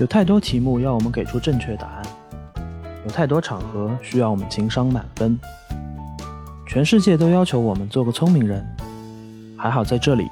[0.00, 2.02] 有太多题目要我们给出正确答案，
[3.04, 5.38] 有太多场合需要我们情商满分。
[6.66, 8.66] 全世界都要求我们做个聪明人，
[9.58, 10.26] 还好在这里，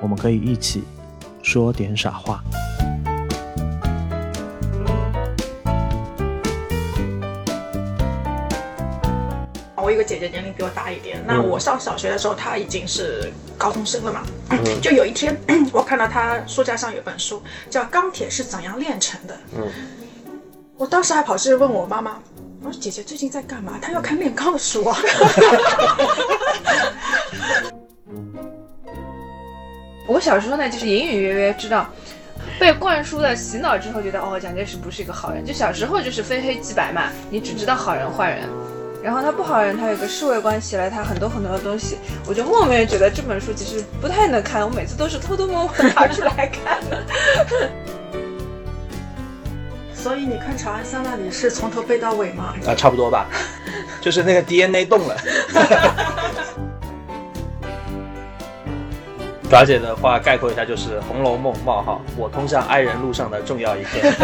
[0.00, 0.84] 我们可以一起
[1.42, 2.40] 说点傻话。
[9.74, 14.22] 我有个姐姐年龄比我大一点，那我上小学的时候，她已经是高中生了嘛。
[14.50, 15.36] 嗯 就有一天，
[15.72, 19.34] 我看到他书架上有本书，叫《钢铁是怎样炼成的》。
[19.56, 19.68] 嗯，
[20.76, 22.18] 我当时还跑去问我妈妈，
[22.62, 23.78] 我说姐姐最近在干嘛？
[23.82, 24.96] 她要看炼钢的书啊。
[30.06, 31.86] 我小时候呢，就是隐隐约约知道，
[32.58, 35.44] 被灌输了洗脑之后，觉得哦，蒋介石不是一个好人。
[35.44, 38.48] 就小时候就是非黑即白嘛，你只知道好人坏人。
[39.02, 47.02] 然后他不好人，他有个侍卫官写了他很多很多的东西，我就莫名觉得这本书其实不太能看，我每次都是偷偷摸摸拿出来看的。
[49.94, 52.54] 所以你看《长安三万里》是从头背到尾吗？
[52.66, 53.26] 啊，差不多吧，
[54.00, 55.16] 就是那个 DNA 动了。
[59.50, 64.04] 爪姐的话概括一下就是《红楼梦》冒号我通向爱人路上的重要一篇。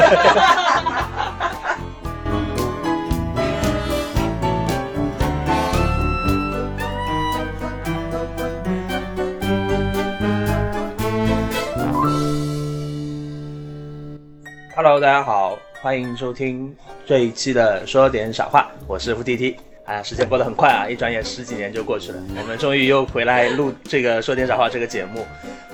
[14.77, 16.75] Hello，大家好，欢迎收听
[17.07, 19.57] 这一期的说点傻话，我是付 T T。
[19.85, 25.25] 啊，时间过得很快啊，一转眼十几年就过去了，我们终于又回来录这个说点傻话这个节目。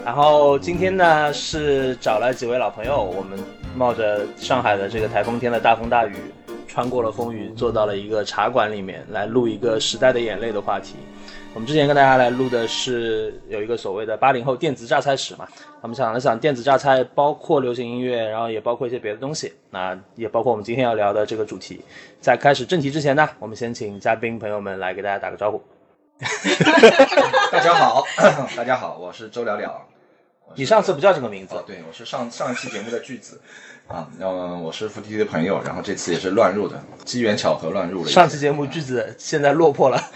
[0.05, 3.39] 然后今天呢是找了几位老朋友，我们
[3.75, 6.17] 冒着上海的这个台风天的大风大雨，
[6.69, 10.97] 穿过了风雨，坐到了一个茶馆里面来录一个时代的眼泪的话题。
[11.53, 15.48] 我们之前跟大家来录的是有一个所谓的八零后电子榨菜史嘛，
[15.81, 21.81] 我们想了想电子榨菜包括流行音乐，然后也包括一些别的东西，那也包括我们今天要聊的这个主题。
[22.21, 25.60] 在开始正题之前呢，我们先请嘉宾朋友们来给大家打个招呼。
[27.50, 28.05] 大家好，
[28.56, 29.87] 大家好，我是周了了。
[30.55, 33.41] 你上次不叫这个名字哦，对，我是上上一期节目的句子
[33.91, 38.09] 啊，嗯，我是付 T T 的朋友，然后这次也是乱入的，机缘巧合乱入了。
[38.09, 40.01] 上期节目句子现在落魄了，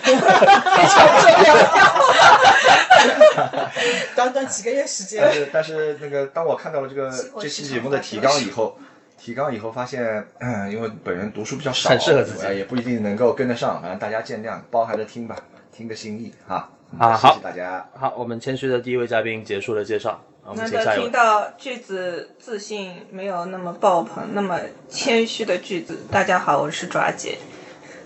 [4.14, 8.78] 短短几个月时间但，是但是那个，当我看到了这个这期节目的提纲以后，
[9.18, 15.34] 提纲以后发现，嗯，因为本人读书比较少，很适合自己呃也不一定能够跟得上，反正大家见谅，包含着听吧，
[15.76, 16.70] 听个心意哈。
[16.96, 17.84] 啊好谢谢大家。
[17.98, 21.10] 好，我们谦虚的第一位嘉宾结束了介绍，难得听。
[21.10, 25.98] 到句子自信没有那么爆棚、那么谦虚的句子。
[26.10, 27.38] 大家好，我是爪姐。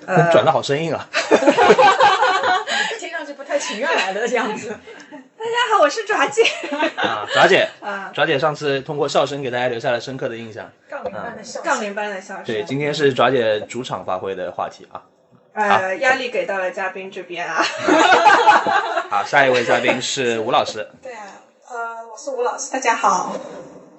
[0.06, 1.06] 呃， 转的好生硬啊！
[2.99, 4.69] 听上去不太情愿来的样子。
[5.38, 6.43] 大家好，我是爪姐。
[6.97, 10.70] 啊，爪姐，啊，爪姐上次通过笑声给大家留下了深刻的印象。
[10.88, 12.44] 杠铃般的笑声杠铃般的笑声。
[12.44, 15.03] 对，今天是爪姐主场发挥的话题啊。
[15.55, 17.62] 呃，压力给到了嘉宾这边啊。
[19.10, 21.26] 好，下一位嘉宾是吴老师，对啊，
[21.71, 21.77] 呃，
[22.11, 23.31] 我是吴老师，大家好。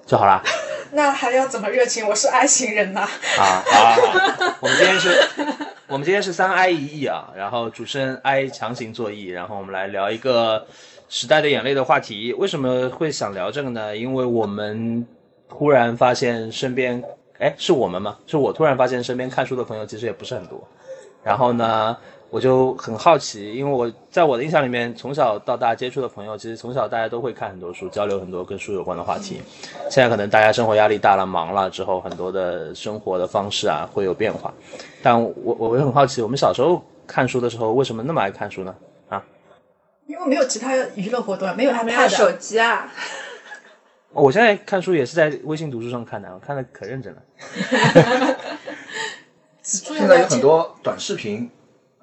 [0.04, 0.42] 就好啦。
[0.90, 2.04] 那还要怎么热情？
[2.08, 3.02] 我是 I 型人呐。
[3.38, 5.28] 啊，好好好，我们今天是，
[5.86, 10.66] 我们今天是三 I 一 E 啊，然后主持人 I 强行作揖，然后我们来聊一个
[11.08, 12.32] 时代的眼泪的话题。
[12.32, 13.96] 为什么会想聊这个呢？
[13.96, 15.06] 因为我们
[15.48, 17.00] 突然发现身边，
[17.38, 18.16] 哎，是我们吗？
[18.26, 20.60] 是我突然发现身边看书的朋友其实也不是很多。
[21.22, 21.96] 然后呢，
[22.30, 29.42] 我就很好奇，因为我在我的印象里面，从小到大接触的朋友，其实从小大家都会看很多书，交流很多跟书有关的话题。
[29.90, 34.54] 现在可能大家生活压力大了，忙了之后，很多的生活的方式啊会有变化。
[35.02, 38.72] 但我我会很好奇，我们小时候看书的时候，为什么那么爱看书呢？
[39.08, 39.20] 啊，
[40.06, 42.88] 因为没有其他娱乐活动，没有没有 iPad，手机啊。
[44.14, 47.22] 我现在看书也是在微信读书上看的，我看的可认真了。
[49.62, 51.48] 现在有很多短视频，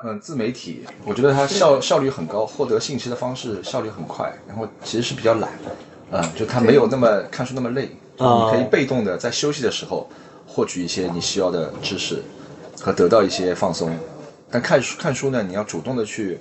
[0.03, 5.49] 嗯，自媒体，我觉得它效效率很高，获得信息的方式效率很快，然后其实是比较懒，
[6.11, 10.07] 嗯，就它没有那么看书那么累，你可以被动的在休息的时候
[10.45, 12.21] 获取一些你需要的知识
[12.79, 13.89] 和得到一些放松，
[14.51, 16.39] 但看书看书呢，你要主动的去，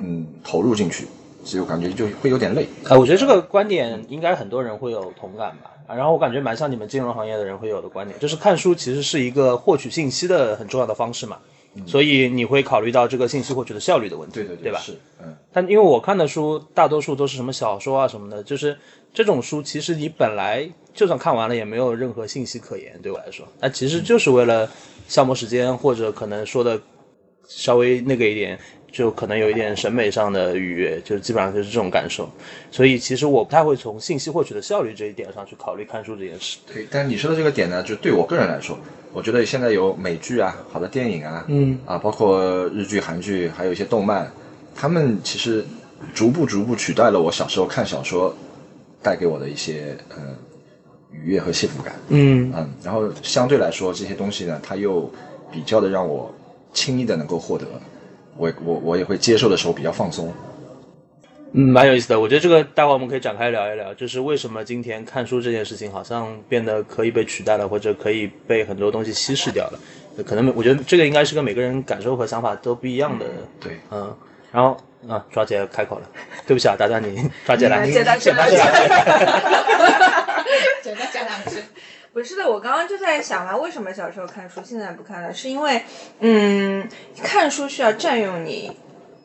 [0.00, 1.06] 嗯，投入进去，
[1.44, 2.66] 所以我感觉就会有点累。
[2.84, 5.70] 啊，我觉得这个观点应该很多人会有同感吧。
[5.88, 11.36] 啊，然后我感觉蛮像你们金融行业的人会有的观点，就是看书其实是一个获取信息的很重要的方式嘛。
[11.86, 14.78] 所以你会考虑到这个信息获取的效率的问题，对对对吧？
[14.78, 14.92] 是，
[15.22, 18.76] 嗯，但因为我看的书大多数都是什么小说啊什么的，就是
[19.12, 24.70] 这种书，其实你本来就算看完了也没有任何信息可言，对我来说，那其实就是为了
[25.08, 26.80] 消磨时间，或者可能说的
[27.48, 28.58] 稍微那个一点，
[28.92, 32.28] 就可能有一点审美上的愉悦，就基本上就是这种感受。
[32.70, 36.58] 所以其实我不太会从信息获取的效率这一点上去考虑看书这件事。
[36.72, 38.78] 对，但你说的这个点呢，就对我个人来说，
[39.14, 44.30] 我觉得现在有美剧啊、好的电影啊，嗯啊，包括日剧、韩剧，还有一些动漫，
[44.74, 45.64] 他们其实
[46.14, 48.34] 逐步逐步取代了我小时候看小说
[49.02, 50.36] 带给我的一些嗯
[51.10, 51.94] 愉悦和幸福感。
[52.08, 55.10] 嗯嗯，然后相对来说这些东西呢，它又
[55.50, 56.30] 比较的让我
[56.74, 57.66] 轻易的能够获得，
[58.36, 60.32] 我我我也会接受的时候比较放松。
[61.54, 62.18] 嗯，蛮有意思的。
[62.18, 69.78] 我觉得这个待会儿我们可以展开聊一聊，就是为什么今天看书这件事情好像变得可以被取代了，或者可以被很多东西稀释掉了。
[70.24, 73.26] 可能我觉得这个应该是跟每个人感受和想法都不一样的。
[73.60, 74.16] 对，嗯，
[74.50, 74.76] 然后
[75.08, 76.08] 啊，抓姐开口了，
[76.46, 78.98] 对不起啊，打断你，抓姐来，简单简单简单讲。
[80.82, 81.62] 简单讲两句。
[82.12, 85.32] 不是的，我刚刚就在想啊，为什么小时候看书，现在不看了？
[85.32, 85.82] 是因为，
[86.20, 86.86] 嗯，
[87.22, 88.76] 看书需要占用你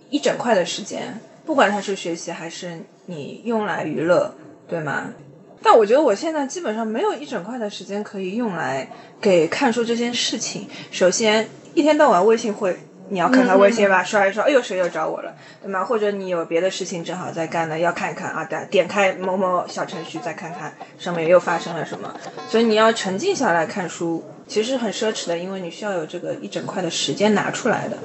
[0.09, 4.33] 一整块的时间，不管它是学习还是你用来娱乐，
[4.69, 5.13] 对吗？
[5.61, 8.87] 但我觉得我现在基本上没有一整块的时间可以用来
[9.19, 10.69] 给看书这件事情。
[10.89, 12.77] 首先，一天到晚微信会。
[13.09, 15.83] 你要看看微信吧，刷一刷，哎呦，谁又找我了，对吗？
[15.85, 22.13] 或者你有别的事情正好在干呢，要看一看啊，点点开某某小程序再看看上面又发生了什么。
[22.49, 27.97] 所以你要沉浸下来看书，其实很奢侈的，因为你需要有这个一整块的时间拿出来的。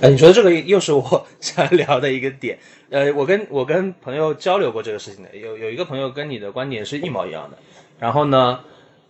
[0.00, 2.58] 哎，你说的这个又是我想聊的一个点。
[2.90, 7.56] 呃，我跟我跟朋友交流过这个事情的，有有一个朋友跟你的观点是一模一样的。
[8.00, 8.60] 然后呢，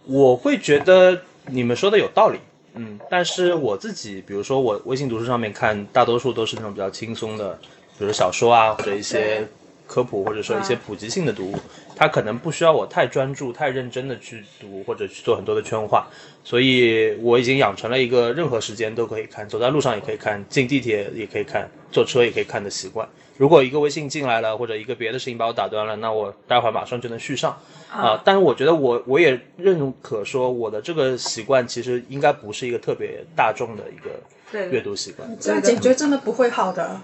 [0.05, 2.39] 我会觉得你们说的有道理。
[2.79, 7.59] 嗯，但是我自己，比如说我微信读书上面看，大多数都是那种比较轻松的，
[7.99, 9.47] 比如小说啊，或者一些
[9.87, 11.57] 科普，或者说一些普及性的读物，
[11.97, 16.07] 它可能不需要我太专注、太认真的去读，或者去做很多的圈化，
[16.45, 23.09] 所以我已经养成了一个任何时间都可以看，走在路上也可以看，进地铁也可以看，坐车也可以看的习惯。
[23.39, 27.59] 如果一个微信进来了，或者一个别的事情把我打断了，那我待会儿马上就能续上。
[27.91, 34.11] 啊，但是我觉得我我也认可说我的这个习惯其实应该不是一个特别大众的一个
[34.53, 35.29] 对阅读习惯。
[35.41, 37.01] 这样解决真的不会好的。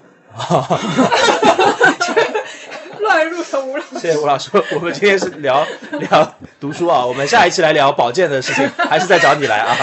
[3.03, 5.67] 乱入的吴老师，谢谢吴老师，我们今天是聊
[5.99, 9.77] 聊读书啊，我们下一期来聊保健的事情，还是再找你来啊。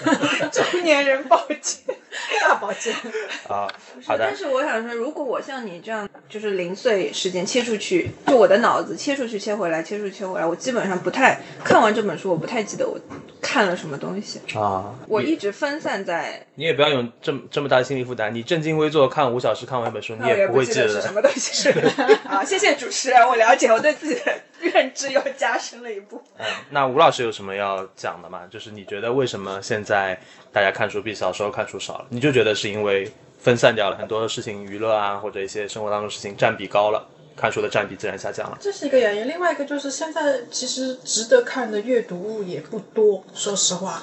[0.50, 1.94] 中年人保健。
[2.40, 2.94] 大保健
[3.48, 3.68] 啊，
[4.06, 4.36] 好的但。
[4.36, 12.98] 是我想说，如果我像你这样，就是零碎时间切出去，就我的脑子切出去切回来，切出去切回来，我基本上不太看完这本书，我不太记得我
[13.40, 14.40] 看了什么东西。
[14.56, 18.34] 啊，我一直分散在，你也不要有这么这么大的心理负担。
[18.34, 20.94] 你正襟危坐看五小时看完一本书，你也不会记得的。
[20.94, 21.70] 是什么东西。
[22.28, 26.22] 啊，谢谢主持人，我了解，我对自己的认知又加深了一步。
[26.38, 28.42] 嗯，那吴老师有什么要讲的吗？
[28.50, 30.18] 就是你觉得为什么现在
[30.52, 32.03] 大家看书比小时候看书少了？
[32.08, 33.10] 你就觉得是因为
[33.40, 37.06] 分散掉了很多事情，娱乐啊，或者一些生活当中事情占比高了，
[37.36, 38.58] 看书的占比自然下降了。
[38.60, 39.28] 这是一个原因。
[39.28, 44.02] 另外一个就是现在其实值得看的阅读物也不多，说实话。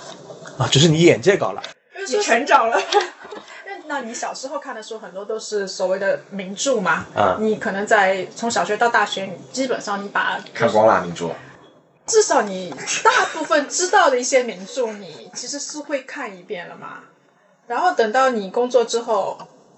[0.58, 1.62] 啊，只是你眼界高了。
[2.08, 2.82] 你成长了，
[3.86, 7.06] 那你小时候看的书很多都是所谓的名著嘛？
[7.16, 11.30] 啊你可能在从小学到大学，你基本上你把看光了名著，
[12.08, 17.04] 至少你大部分知道的一些名著，你其实是会看一遍了嘛。
[17.72, 19.38] 然后等到你工作之后，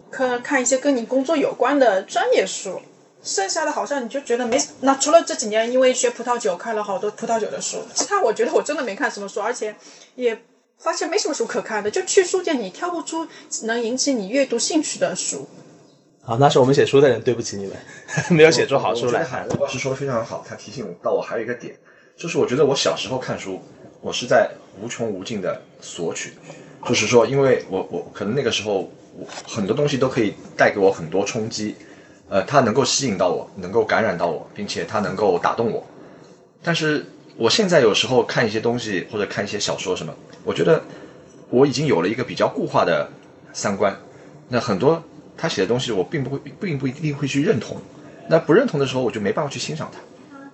[0.09, 2.81] 可能看一些跟你工作有关的专业书，
[3.21, 4.59] 剩下的好像你就觉得没。
[4.81, 9.75] 那除了这几年因为学葡萄酒看了好多葡萄酒的书，其他我觉得我真的没看什么书，而且
[10.15, 10.41] 也
[10.79, 11.91] 发现没什么书可看的。
[11.91, 13.27] 就去书店，你挑不出
[13.65, 15.47] 能引起你阅读兴趣的书。
[16.23, 17.77] 好，那是我们写书的人对不起你们，
[18.35, 19.11] 没有写出好书来。
[19.11, 21.75] 觉得海吴老师说的非常好，他提醒到我还有一个点，
[22.17, 23.61] 就是我觉得我小时候看书，
[24.01, 24.49] 我是在
[24.81, 26.33] 无穷无尽的索取，
[26.85, 31.75] 就是说，因为我我可能那个时候我很多东西都可以带给我很多冲击，
[32.29, 35.83] 呃，它能够吸引到我，能够感染到我，并且它能够打动我。
[36.61, 37.05] 但是
[37.37, 40.13] 我现在有时候看一些东西或者看一些小说什么，
[40.43, 40.81] 我觉得
[41.49, 43.09] 我已经有了一个比较固化的
[43.53, 43.97] 三观，
[44.49, 45.01] 那很多
[45.37, 47.77] 他写的东西我并不会，并不一定会去认同。
[48.29, 49.99] 那不认同的时候，我就没办法去欣赏它。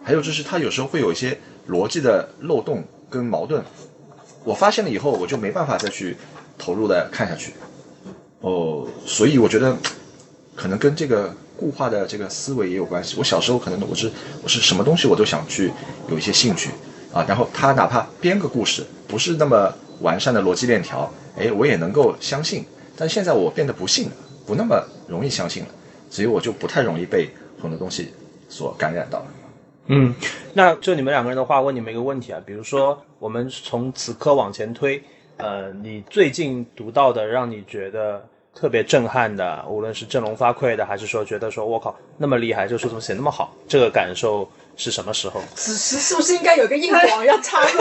[0.04, 1.38] 还有就是，他有时候会有一些
[1.70, 3.64] 逻辑的漏洞跟矛盾，
[4.44, 6.16] 我发现了以后，我就没办法再去
[6.58, 7.54] 投入的看下去。
[8.42, 9.76] 哦，所以我觉得
[10.56, 13.16] 可能跟这个固化的这个思维也有关系。
[13.20, 15.72] 我小时候可能我是我是什么东西我都想去
[16.10, 16.70] 有一些兴趣
[17.14, 22.66] 啊，然后他哪怕编个故事不是那么完善的逻辑链条，哎，我也能够相信。
[22.96, 24.12] 但现在我变得不信了，
[24.46, 25.70] 不那么容易相信了，
[26.10, 27.30] 所以我就不太容易被
[27.62, 28.14] 很多东西
[28.50, 29.26] 所感染到。
[29.88, 30.14] 嗯，
[30.54, 35.04] 那就你们两个人的话，问你们一个问题啊，比如说我们从此刻往前推，
[35.38, 43.54] 呃，你最近读到的让你觉得特别震撼的，无论是振聋发聩的，还是说觉得说我靠那么厉害，这个书怎么写那么好？
[43.68, 45.42] 这个感受是什么时候？
[45.54, 47.80] 此时是不是应该有个硬广要插入？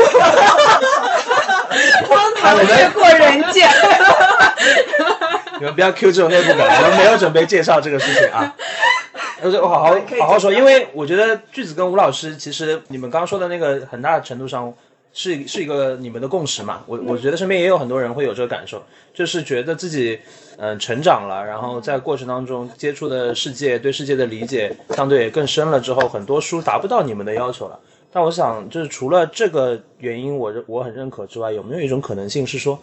[2.09, 3.71] 荒唐越过人间。
[5.61, 8.53] 你们不要 Q 这种内部梗，我们没有准备介绍这个事情啊。
[9.41, 14.73] 我就好好好好说，因为我觉得句子跟吴老师，其实你们刚刚说的那个很大程度上
[15.13, 16.83] 是是一个你们的共识嘛。
[16.87, 20.19] 我我觉得身边也有很多人会有这个感受，就是觉得自己
[20.61, 27.79] 嗯、成长了，然后在过程当中接触的世界，对世界的理解相对也更深了之后，很多书达不到你们的要求了。
[28.11, 32.77] 但我想，就是除了这个原因，我认我很认可之外，有没有一种可能性是说，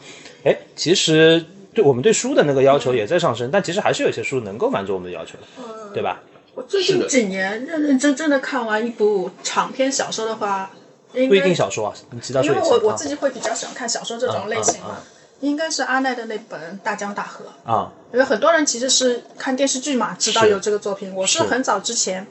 [0.46, 6.22] 哎，其实对我们对书的那个要求也在上升，但其实还是有些书能够满足我们的要求的，对吧？
[6.54, 10.85] 我最近几年认认真真的看完一部长篇小说的话，应
[11.28, 14.98] 不一定小说啊，你其他因为我我自己会比较喜欢看小说这种类型啊嘛，
[15.40, 17.46] 应该是阿奈的那本《大江大河》。
[17.72, 21.14] 啊因为很多人其实是看电视剧嘛，知道有这个作品。
[21.14, 22.26] 我是是很早之前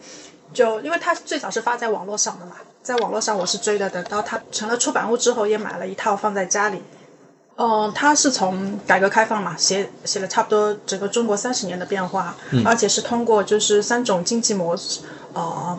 [0.55, 6.83] 就，因为它最早是发在网络上的嘛，在网络上我是追的，等到它成了出版物之后，也买了一套放在家里。
[7.57, 15.03] 嗯，他是从改革开放嘛，写写了差不多整个中国三十年的变化，而且是通过就是三种经济模式，
[15.35, 15.79] 呃，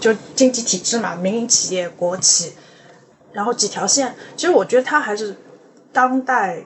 [0.00, 2.54] 就经济体制嘛，民营企业、国企，
[3.32, 4.14] 然后几条线。
[4.34, 5.36] 其实我觉得它还是
[5.92, 6.64] 当代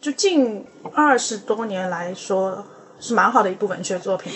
[0.00, 2.64] 就近二十多年来说
[2.98, 4.32] 是蛮好的一部文学作品。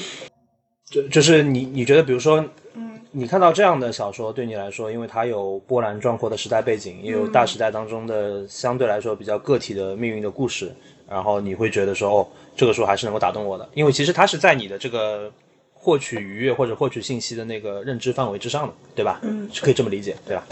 [0.91, 10.73] 就就是你你觉得，比如说，嗯，你看到这样的小说，对你来说，因为它有波澜壮阔的时代背景，也有大时代当中的相对来说比较个体的命运的故事，
[11.09, 15.33] 然后你会觉得说，哦，这个书还是能够打动我的，因为其实它是在你的这个
[15.85, 19.21] 获取愉悦或者获取信息的那个认知范围之上的，对吧？
[19.23, 20.43] 嗯，是可以这么理解，对吧？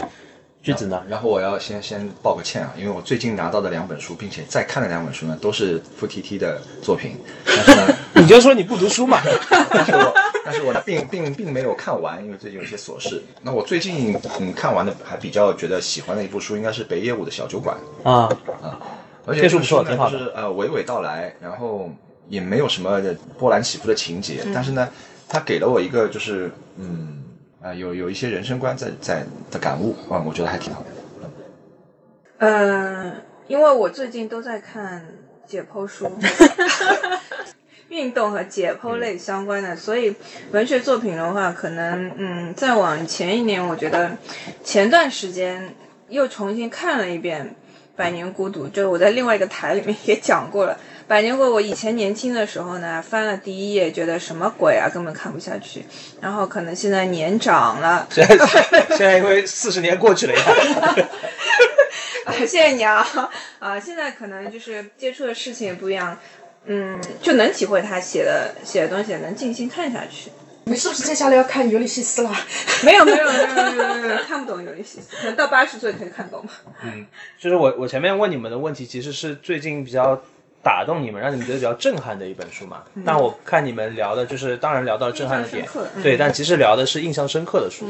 [0.61, 1.03] 句子呢？
[1.09, 9.19] 然后我要先先道个歉啊，因为我最近拿到的两本书，并且在看的两本书呢，都是付 T T 的作品，但是呢， 你就说你不读书嘛？
[9.71, 10.13] 但是我
[10.45, 13.21] 但是我并并并没有看完，因为最近有些琐事。
[13.41, 18.29] 那我最近嗯看完的还比较觉得喜欢的一部书，应该是北野武的小酒馆，啊
[18.61, 18.79] 啊，
[19.25, 21.89] 而且这书不这书挺好的就是呃娓娓道来，然后
[22.29, 23.01] 也没有什么
[23.37, 24.87] 波澜起伏的情节，但是呢，
[25.27, 27.23] 它给了我一个就是嗯
[27.61, 30.87] 啊、有有一些人生观在在的感悟啊、我觉得还挺好的。
[32.39, 33.15] 嗯，
[33.47, 35.05] 因为我最近都在看
[35.47, 36.11] 解剖书，
[37.87, 40.13] 运动和解剖类相关的，所以
[40.51, 44.17] 文学作品的话，可能嗯，再往前一年，我觉得
[44.61, 45.73] 前段时间
[46.09, 47.45] 又重新看了一遍
[47.95, 50.73] 《百年孤独》，就是我在另外一个台里面也讲过了。
[51.05, 55.85] 《百年孤独》，我以前年轻的时候呢，翻了第一页，觉得什么鬼啊，根本看不下去。
[56.21, 58.37] 然后可能现在年长了，现在
[58.89, 60.41] 现在因为四十年过去了呀，
[62.25, 63.05] 啊，谢谢你啊！
[63.59, 66.17] 啊，现在可能就是接触的事情也不一样，
[66.65, 70.31] 嗯，就能体会他写的写的东西，能静心看下去。
[70.65, 72.31] 你是不是接下来要看《尤利西斯》了？
[72.83, 76.53] 没有没有没有没有没有，看不懂尤利西斯，可能到八十岁可以看懂吧。
[77.39, 80.21] 就是我我前面问你们的问题，其实是最近比较
[80.63, 82.83] 打动你们，让你们觉得比较震撼的一本书嘛。
[83.05, 85.67] 但我看你们聊的就是，当然聊到了震撼的点
[86.01, 87.85] 对，但其实聊的是印象深刻的书。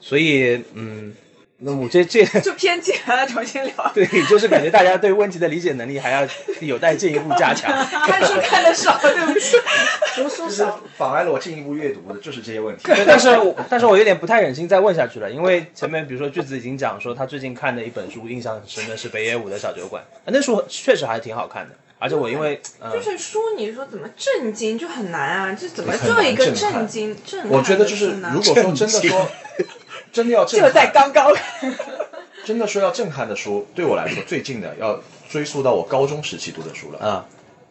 [0.00, 1.14] 所以，嗯，
[1.58, 3.72] 那么我这这就偏激了，重新聊。
[3.94, 6.26] 对，就是感觉大家对问题的理解能力还要
[6.60, 7.70] 有待进一步加强。
[8.06, 9.56] 看书看的少，对不起。
[10.16, 12.82] 读书是少，妨碍了我进一步阅读的，就是这些问题。
[12.84, 22.92] 对，但是我但是我有点不太忍心再问下去了，因为前面比如说句子已经讲说他最近看的一本书印象很深的是北野武的小酒馆，啊那书确实还挺好看的，而且我因为嗯。
[22.92, 27.50] 就是书，你说怎么震惊就很难啊，这怎么很做一个震惊震撼？
[27.50, 29.28] 我觉得就是，如果说真的说，
[30.12, 31.32] 真的要震撼，就在刚刚。
[32.44, 37.24] 真的说要震撼的书，对我来说最近的要追溯到我高中时期读的书了，啊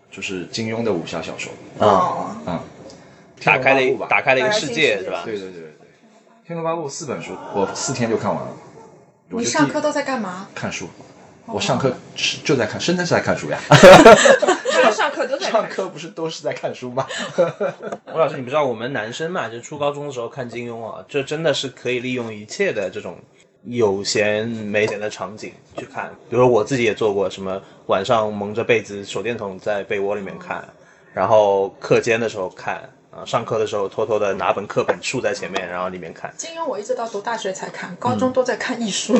[0.09, 1.51] 就是金庸的武侠小说。
[1.77, 2.63] 啊，啊，
[3.43, 5.21] 打开了一打开了一个世界，世界是吧？
[5.23, 5.69] 对对对对对，
[6.47, 8.49] 《天龙八部》四本书，我四天就看完了。
[9.29, 10.47] 你上课都在干嘛？
[10.55, 10.89] 看书，
[11.45, 13.59] 我上课是就在看，真的是在看书呀。
[13.69, 17.05] 大家 上课都在看上课不是都是在看书吗？
[18.13, 23.17] 吴老师，你不知道我们男生嘛，就初高中的时候看金庸啊，这真的是可以利用一切的这种
[23.65, 26.09] 有闲没闲的场景去看。
[26.29, 30.67] 比如说我自己也做过，什么晚上蒙着被子手电筒在被窝里面看，
[31.13, 36.33] 然后课间的时候看，啊，上课的时候偷偷的拿本课本竖在前面，然后里面看。
[36.35, 39.13] 金庸我一直到读大学才看，高中都在看艺术。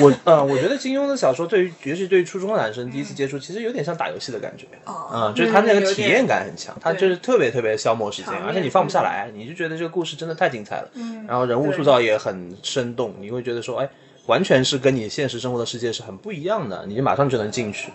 [0.00, 4.66] 我呃，我觉得金庸的小说对于，尤其对于初中的男生第一次接触，其实有点像打游戏的感觉。
[4.84, 13.88] 哦，嗯、就是他那个体验感很强，他就是特别特别消磨时间，而且你放不下来，你就觉得这个故事真的太精彩了，嗯然后人物塑造也很生动，你会觉得说，哎，
[14.26, 17.92] 完全是跟你现实生活的世界是很不一样的，你就马上就能进去。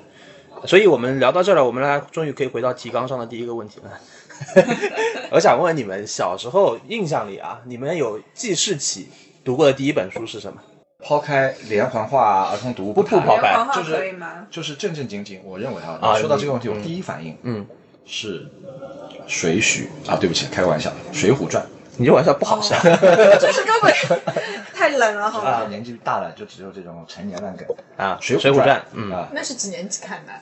[0.66, 3.92] 所以我们聊到这儿了，我们来终于可以回到提纲上的第一个问题了。
[5.32, 9.10] 我想问问你们小时候印象里啊，你们有记事起
[9.44, 10.62] 读过的第一本书是什么？
[11.04, 14.16] 抛开连环画、儿童读物不谈，抛开连环画就是？
[14.50, 17.66] 就是正正经经，我认为啊，啊你说到这个问题，嗯我第一反应嗯，
[18.06, 18.48] 是
[19.28, 21.64] 水浒啊，对不起，开个玩笑，《水浒传
[21.98, 22.76] 你这玩笑不好笑。
[23.40, 23.94] 就是根本
[24.74, 25.50] 太冷了，好》吧？
[25.52, 30.34] 啊，年纪大了就只有这种陈年烂梗，啊，《水水浒传》嗯啊，那是几年级看的？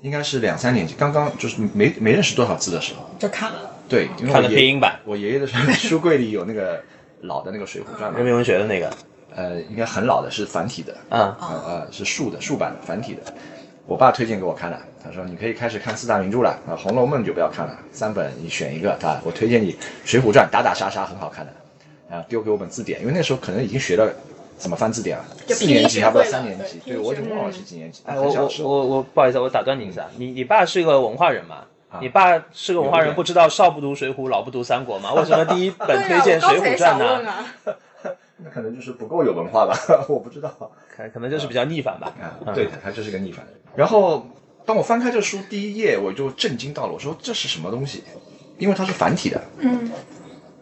[0.00, 3.58] 应该是两三年级，刚刚就是没没认识多少字的时候，就看了。
[3.88, 6.82] 对，因为看我爷的拼音版，我爷爷的书书柜里有那个
[7.22, 8.92] 老的那个《水浒传》嘛，人民文学的那个。
[9.36, 13.22] 呃，应该很老的，是繁体的，啊，呃呃，是竖的竖版的繁体的。
[13.86, 19.20] 我爸推荐给我看的，他说你可以开始看四大名著了啊，《红楼梦》就不要看了，三本你选一个啊。
[19.22, 19.72] 我推荐你
[20.04, 24.12] 《水浒传》，打打杀杀很好看的啊，丢给我本字典，因为那时候可能已经学了
[24.58, 28.50] 怎么翻字典了，就四年级还不三年级，对对我已经忘了是几年级，哎，我我。
[28.62, 31.64] 我我不好意思，我打断你一下，你你爸是一个文化人嘛？
[31.90, 35.12] 啊你爸是个文化人，不知道少不读水浒，老不读三国吗？
[35.16, 37.30] 为什么第一本推荐《水浒传》呢？
[37.30, 37.44] 啊，
[38.36, 39.74] 那可能就是不够有文化吧，
[40.08, 40.52] 我不知道。
[40.94, 42.12] 可可能就是比较逆反吧。
[42.44, 43.54] 啊，对的，他就是个逆反人。
[43.74, 44.26] 然后
[44.66, 48.04] 当我翻开这书第一页，我就震惊到了，我说这是什么东西？
[48.58, 49.40] 因为它是繁体的。
[49.58, 49.90] 嗯，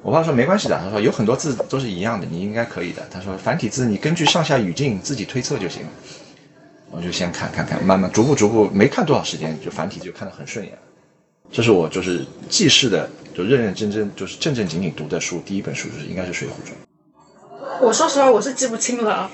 [0.07, 3.05] 我爸说没关系的，他说有很多字都是一样的，你应该可以的。
[3.11, 5.89] 他说繁体字你根据上下语境自己推测就行了。
[6.93, 10.81] 我就先看看看，慢慢逐步逐步，没看多少时间，就繁体就看得很顺眼了。
[11.51, 16.79] 这是我就是记事的，就认认真真，就是正正经经读的书，第一本书就是应该是《水浒传》。
[17.85, 19.29] 我说实话，我是记不清了，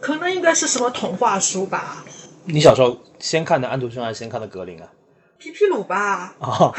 [0.00, 2.04] 可能应该是什么童话书吧，
[2.44, 4.86] 你小时候先看的安徒生还是先看的格林啊？
[5.44, 6.34] 皮皮鲁吧。
[6.38, 6.72] 哦，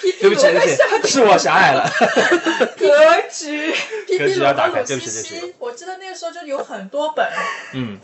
[0.00, 1.90] 皮皮鲁对不起，对不起，是我狭隘了。
[2.78, 2.86] 格
[3.28, 3.72] 局，
[4.06, 5.40] 皮格皮鲁局要打开和鲁西对不起对不起。
[5.40, 7.26] 西，我记得那个时候就有很多本，
[7.72, 7.98] 嗯，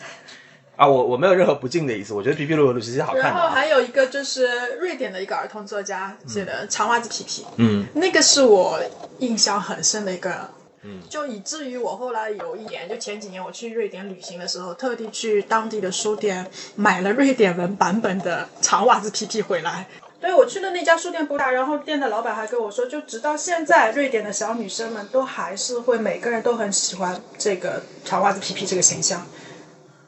[0.74, 3.50] 啊，我我没有任何不敬的意思，我觉得皮皮鲁和鲁西西好看然后。
[3.50, 4.48] 还有一个就是
[4.80, 8.80] 瑞典的一个儿童作家写的《长袜子皮皮》，嗯，那个是我
[9.20, 10.50] 印象很深的一个，
[10.84, 19.86] 嗯，就以至于我后来有一年，就前几年我去瑞典旅行的时候，特地去当地的书店买了瑞典文版本的《长袜子皮皮》回来。
[20.20, 29.26] 对，我去的那家书店不大，然后店的老板还跟我说，就直到现在，瑞典的小女生们都还是会每个人都很喜欢这个长袜子皮皮这个形象，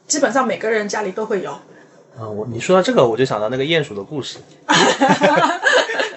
[0.07, 1.51] 基本上每个人家里都会有。
[2.17, 4.39] 啊，我你说到这个，我就想到那个鼹鼠的故事，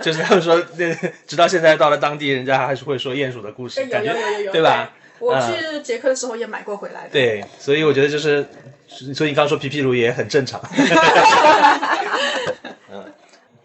[0.07, 0.95] 就是他们说，那
[1.27, 4.89] 直到现在到了当地，人家还是会说鼹鼠的故事，有感觉有有有有，对吧？
[5.19, 7.09] 我嗯去捷克的时候也买过回来的。
[7.11, 8.47] 对，所以我觉得就是，
[8.87, 10.61] 所以你刚刚说皮皮鲁也很正常。
[12.89, 13.03] 嗯，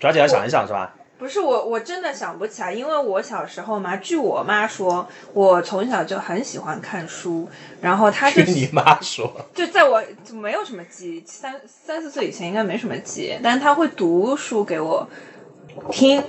[0.00, 0.92] 抓紧要想一想是吧？
[1.22, 7.48] 不是我，我真的想不起来，因为我小时候嘛，据我妈说，我从小就很喜欢看书，
[7.80, 15.08] 然后她就你妈说，就在我就没有什么记忆，三三四岁以前应该没什么记忆，但是她会读书给我
[15.90, 16.22] 听，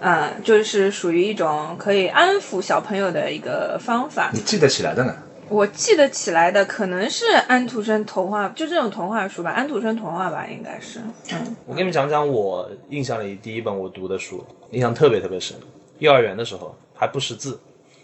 [0.00, 4.30] 嗯，就是属于一种可以安抚小朋友的一个方法。
[4.32, 5.14] 你记得起来的呢？
[5.50, 11.00] 我记得起来的可能是安徒生童话，就这种童话书吧，安徒生童话吧，应该是，
[11.32, 15.56] 嗯，我给你们讲讲我印象里第一本我读的书，印象特别特别深。
[16.00, 17.58] 幼儿园的时候还不识字，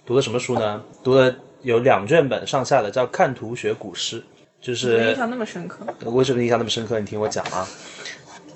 [0.06, 0.82] 读的什么书呢？
[1.02, 4.18] 读的有两卷本上下的，叫《看图学古诗》，
[4.58, 5.84] 就是印象那么深刻。
[6.06, 6.98] 为什么印象那么深刻？
[6.98, 7.68] 你听我讲啊。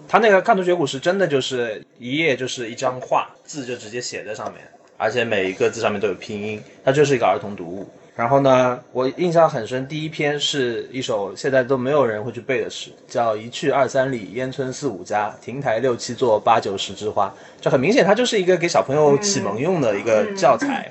[0.09, 4.63] 他那个看图学古诗真的就是一页就是一张画，字就直接写在上面，
[4.97, 7.87] 而且每一个字上面都有拼音，它就是一个儿童读物。
[8.17, 17.33] 然后呢，我印象很深，第一篇是一首现在都没有人会去背的诗，叫“一去二三里，烟村四五家，亭台六七座，八九十枝花”。
[17.61, 20.91] 这很明显，它就是一个给小朋友启蒙用的一个教材。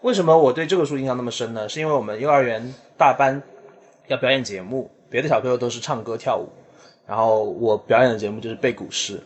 [0.00, 1.68] 为什么我对这个书印象那么深呢？
[1.68, 3.42] 是因为我们幼儿园大班
[4.06, 6.48] 要表演节目，别的小朋友都是唱歌跳舞，
[7.08, 9.18] 然后我表演的节目就是背古诗，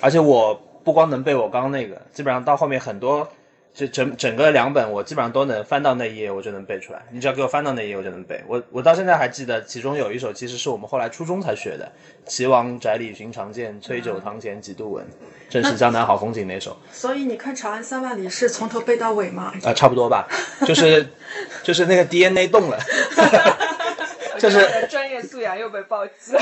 [0.00, 3.28] 而且我不光能背我刚刚那个，基本上到后面很多，
[3.74, 7.02] 就整整个两本我基本上都能翻到那一页，我就能背出来。
[7.10, 8.42] 你只要给我翻到那一页，我就能背。
[8.48, 11.92] 我我到现在还记得，其中有一首其实是我们后来初中才学的
[12.24, 15.04] ，“岐王宅里寻常见，崔九堂前几度闻，
[15.50, 16.74] 正是江南好风景”那首。
[16.90, 19.52] 所以你看《长安三万里》是从头背到尾吗？
[19.62, 20.26] 啊、差不多吧，
[20.66, 21.06] 就是
[21.62, 22.78] 就是那个 DNA 动了，
[24.38, 26.40] 就是专业素养又被暴击了。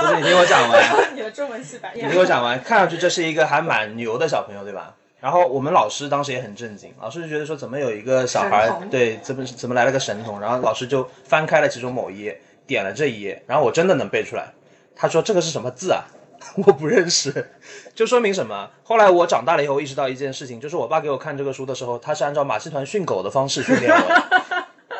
[0.00, 4.94] 不是你听我讲完， 你的中文系白你听我讲完，看上去这是一个还蛮牛的小朋友，对吧？
[5.18, 14.52] 然后我们老师当时也很震惊，老师就觉得说怎么有一个小孩对怎么怎么来了个神童，然后老师就翻开了其中某一页，点了这一页，然后我真的能背出来。
[14.94, 16.04] 他说这个是什么字啊？
[16.64, 17.50] 我不认识，
[17.94, 18.70] 就说明什么？
[18.84, 24.55] 后来我长大了以后，意识到一件事情，就是我爸给我看这个书的时候，他是按照马戏团训狗的方式训练我的。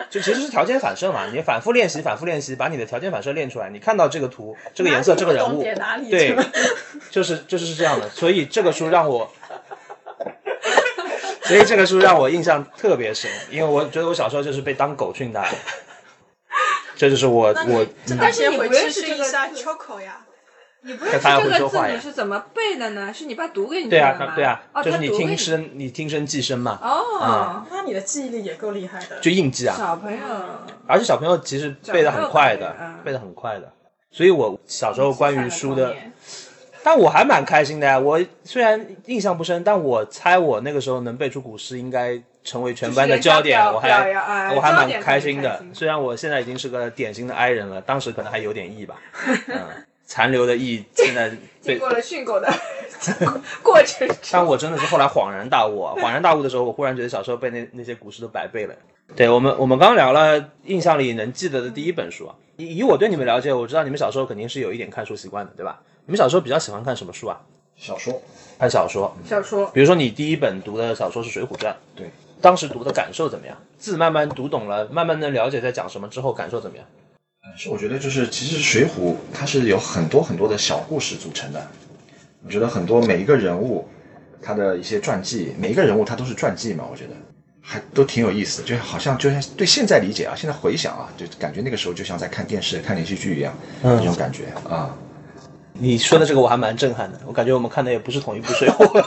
[0.08, 3.68] 就其实是条件反射嘛，你反复练习，反复练习，把你的条件反射练出来。
[3.70, 5.62] 你看到这个图、这个颜色、这个人物，
[6.10, 6.36] 对，
[7.10, 8.08] 就是就是是这样的。
[8.10, 9.30] 所以这个书让我，
[11.42, 15.56] 所以这个书让我印象特别深，因为我觉得我小时候就是被当狗训大的。
[16.96, 17.86] 这就是我我，
[18.18, 20.24] 但是你回去是试一下 Choco 呀。
[20.87, 23.12] 你不是他还会这个说话呀字你是怎么背的呢？
[23.12, 24.14] 是你爸读给你的吗？
[24.16, 29.18] 对啊对啊，哦，就是你听声，你听声记声嘛，哦，那你的记忆力也够厉害的。
[29.20, 29.75] 就硬记啊。
[29.77, 30.18] 小朋友
[30.87, 33.72] 而且小朋友其实背的很快的背的很快的。
[34.12, 35.94] 所以我小时候关于书的，
[36.83, 37.99] 但我还蛮开心的呀。
[37.99, 44.14] 我虽然印象不深，但我猜我那个时候能背出古诗，应该成为全班的焦点，我还
[44.55, 45.59] 我还蛮开心的开。
[45.59, 48.94] 心虽然我现在已经是个典型的 I 人了，当时可能还有点 E 吧，
[49.49, 51.28] 嗯，残留的意现在
[51.64, 52.48] 被经过了训狗的
[53.62, 55.94] 过程， 但我真的是后来恍然大悟，啊！
[55.98, 58.74] 恍然大悟的时候，我忽然觉得小时候背那那些古诗都白背了。
[59.14, 62.34] 对我们，我们刚聊了印象里能记得的第一本书啊。
[62.56, 65.80] 以以我对你们了解，我知道你们小时候肯定是有一点看书习惯的，对吧？
[66.06, 67.40] 你们小时候比较喜欢看什么书啊？
[67.76, 68.22] 小说，
[68.58, 73.56] 看小说，小说比如说你第一本读的小说是《水浒传》，对，当时读的感受怎么样？
[73.76, 76.86] 字慢慢读懂了，慢慢的了解在讲什么之后，感受怎么样？
[77.46, 81.66] 嗯，是我觉得就是其实《水浒》它是有很多很多的小故事组成的。
[82.44, 83.88] 我觉得很多每一个人物，
[84.42, 87.11] 他的一些传记，每一个人物他都是传记嘛，我觉得
[87.61, 94.96] 还都挺有意思的，就好像就像对现在理解啊，现在回想啊，就感觉那个时候就像在看电视、看连续剧一样，那种感觉啊。
[95.72, 98.87] 你说的这个我还蛮震撼的，我感觉我们看的也不是同一部《水浒》。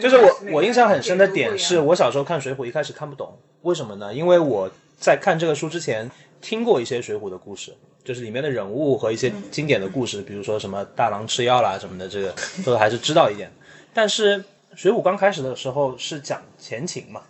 [0.00, 4.12] 就是我我印象很深的点是我小时候看《水浒》一开始看不懂，为什么呢？
[4.12, 6.10] 因为我在看这个书之前
[6.46, 12.32] 听过一些《水浒》的故事，就是里面的人物和一些经典的故事，比如说什么大郎吃药啦什么的，这个
[12.64, 13.50] 都还是知道一点。
[13.92, 14.38] 但是
[14.76, 17.22] 《水浒》刚开始的时候是讲前情嘛，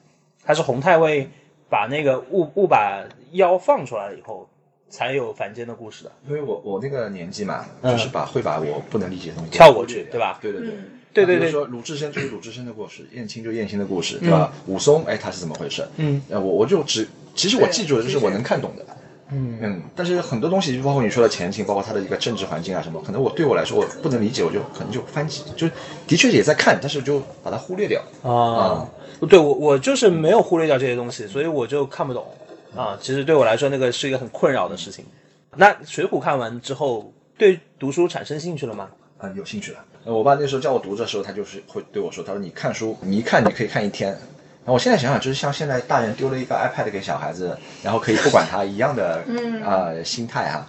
[0.44, 1.30] 他是洪太尉
[1.70, 4.46] 把那个误误把妖放出来了以后，
[4.90, 6.12] 才有凡间的故事的。
[6.28, 10.70] 因为我我那个年纪嘛，就是把会把我不能理解的东西跳过去对吧对对对。
[11.14, 14.52] 对对对比如说鲁智深就是鲁智深的故事，燕青就燕青的故事，对吧？
[14.66, 15.88] 武松，哎，他是怎么回事？
[15.96, 18.84] 嗯，呃，我我就只其实我记住的就是我能看懂的，
[19.30, 25.68] 嗯嗯，但是很多东西，包括你说的前情，包括它的一个政治环境啊什么，可能我对我来说我不能理解，我就可能就翻几，就
[26.06, 28.00] 的确也在看，但是就把它忽略掉。
[28.22, 28.88] 啊，
[29.28, 32.24] 对我我就是没有忽略掉这些东西，所以我就看不懂
[32.76, 32.96] 啊。
[33.00, 35.04] 其实对我来说，那个是一个很困扰的事情。
[35.56, 38.88] 那《水浒》看完之后，对读书产生兴趣了吗？
[39.18, 39.78] 啊、有兴趣了。
[40.04, 44.16] 呃我爸那时候叫我读的时候，他就是会对我说：“他说你看书，你一看你可以看一天。”
[44.66, 49.22] 我现在想想，就是像现在大人丢了一个 iPad 给小孩子，然后可以不管他一样的
[49.64, 50.66] 呃、 心态哈。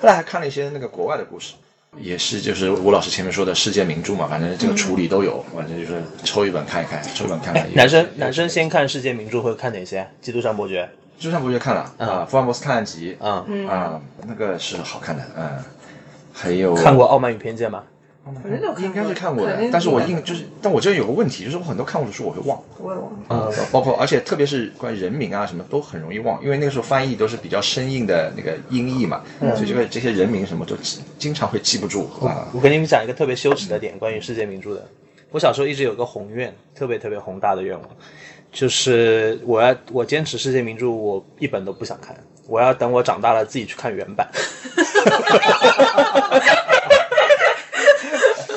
[0.00, 1.54] 后来还看了一些那个国外的故事，
[1.98, 7.66] 也是就是吴老师前面说的世界名著嘛，反正这个处理都有，反正就是抽一本看一看，抽一本看看。
[7.74, 10.02] 男生男生先看世界名著会看哪些？
[10.20, 10.88] 《基督山伯爵
[11.20, 15.58] 《基督山伯爵》看了啊，福尔摩斯探案集》》啊，啊，那个是好看的，嗯，
[16.32, 17.82] 还有看过《傲慢与偏见》吗？
[18.42, 22.60] 肯定都看过应该是看过的但是我看过印就是，但我这有个问题，就是我很多看过的书我会忘。
[22.78, 23.18] 我也忘了。
[23.28, 29.22] 啊，包括而且特别是关于人名啊什么都很容易忘，因为那个时候翻译都是比较生硬的那个音译嘛，
[29.54, 32.48] 所以这个这些人名什么都经经常会记不住啊。
[32.52, 34.84] 我跟你们讲一个特别羞耻的点，关于世界名著的。
[35.30, 37.88] 我小时候一直有个宏愿，特别特别宏大的愿望，
[38.52, 42.16] 就是我要我坚持世界名著，我一本都不想看，
[42.48, 44.28] 我要等我长大了自己去看原版。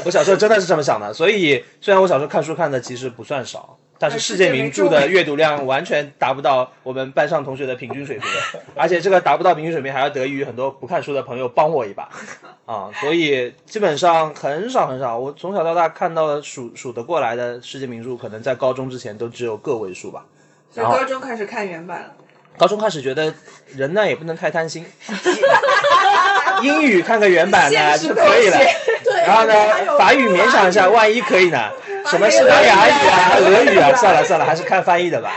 [0.10, 8.28] 我小时候真的是这么想的，所以虽然我小时候看书看的其实不算少，但是世界名著的阅读量完全达不到我们班上同学的平均水平，
[8.74, 12.10] 而且这个达不到平均水平还要得益于很多不看书的朋友帮我一把
[12.66, 20.26] 啊，所以基本上很少很少，我从小到大看到的数数得过来的世界名著，可能在高中之前都只有个位数吧。
[20.72, 22.16] 所以高中开始看原版了。
[22.60, 23.34] 高中开始觉得
[23.74, 24.86] 人呢也不能太贪心，
[26.62, 28.58] 英语看个原版呢 就可以了。
[29.04, 31.72] 对，然后呢，法语勉强一下，万一可以呢？
[32.06, 35.32] 什么西班牙语啊、俄语啊，算了算了，还是看翻译的吧。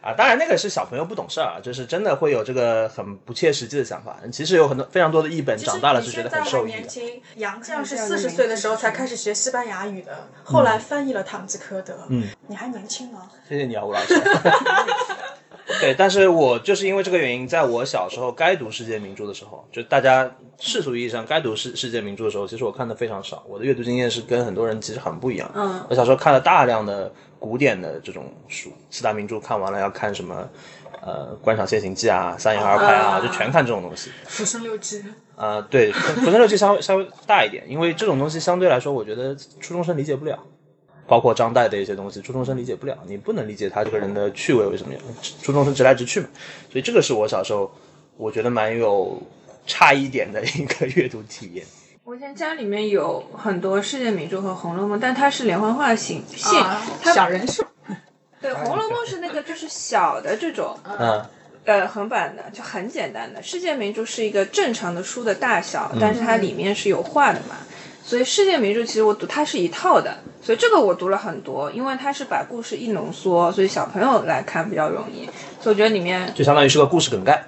[0.00, 4.16] 啊，当然那个是小朋友不懂事儿啊，就是真的会有这个很不切实际的想法。
[4.32, 6.76] 其实有很多非常多的译本，长大了你是觉得很受益的。
[6.78, 11.94] 年轻，杨绛是四十岁的时候才开始学西班牙语的，后来翻译了《堂吉诃德》。
[12.10, 13.22] 嗯，你还年轻啊。
[13.48, 14.14] 谢谢你啊，吴老师。
[15.80, 23.42] 对，但是我就是因为这个原因，在我小时候该读世界名著的时候，就大家世俗意义上该读世世界名著的时候，其实我看的非常少。
[23.48, 25.50] 我的阅读经验是跟很多人其实很不一样。
[25.54, 30.48] 嗯，我小时候看了大量的古典的这种书，四大名著看完了要看什么，
[31.00, 34.10] 呃，《观赏现形记》啊，《三言二拍》啊，就全看这种东西。
[34.26, 35.02] 浮生六记。
[35.36, 40.38] 啊、对，《浮生六记》稍微稍微大一点，因为这种东西相对来说，我觉得初中生理解不了。
[41.06, 45.02] 包括张岱的一些东西，初中生理解不了，你不能理解他这个人的趣味为什么样，
[45.42, 46.28] 初中生直来直去嘛。
[46.70, 47.70] 所以这个是我小时候
[48.16, 49.22] 我觉得蛮有
[49.66, 51.64] 差异点的一个阅读体验。
[52.04, 57.64] 我以前家里面有很多世界名著和《红楼梦》，但它是连环画型性，啊它小人书，
[58.42, 61.24] 对《红楼梦》是那个就是小的这种，嗯，
[61.64, 63.42] 呃，横版的就很简单的。
[63.42, 67.56] 世界名著是一个正常的书的大小，但是它里面是有画的嘛，
[68.06, 75.24] 所以世界名著其实我读它是一套的，所以这个我读了很多，因为它是把故事一浓缩，所以小朋友来看比较容易。
[75.58, 77.46] 所以我觉得里面就相当于是个故事梗概。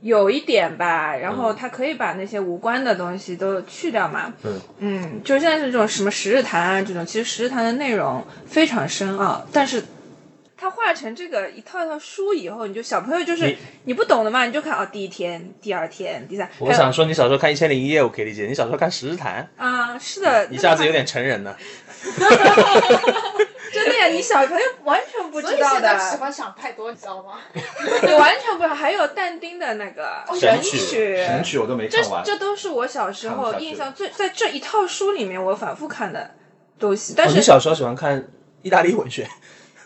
[0.00, 4.32] 有一点吧，然后它可以把那些无关的东西都去掉嘛。
[4.42, 9.84] 嗯嗯，就是现在是这种什么十日谈啊这种，其实十日谈的内容非常深奥，但是
[10.62, 21.56] 它画成这个一套一套书以后，你就小朋友就是你你不懂的嘛，你就看哦，第一天、第二天、第三，我想说，你小时候看《一千零一夜》，我可以理解；你小时候看《十日谈啊，是的，》，一下子有点成人了。
[23.72, 27.40] 真的呀，你小朋友完全不知道现在喜，欢想太多，你知道吗？
[28.06, 28.74] 你完全不知道。
[28.74, 32.22] 还有但丁的那个神曲曲，神曲我都没看完。
[32.22, 36.32] 这都是我小时候印象最在这一套书里面我反复看的
[36.78, 37.14] 东西。
[37.16, 38.28] 但哦，是你小时候喜欢看
[38.60, 39.26] 意大利文学？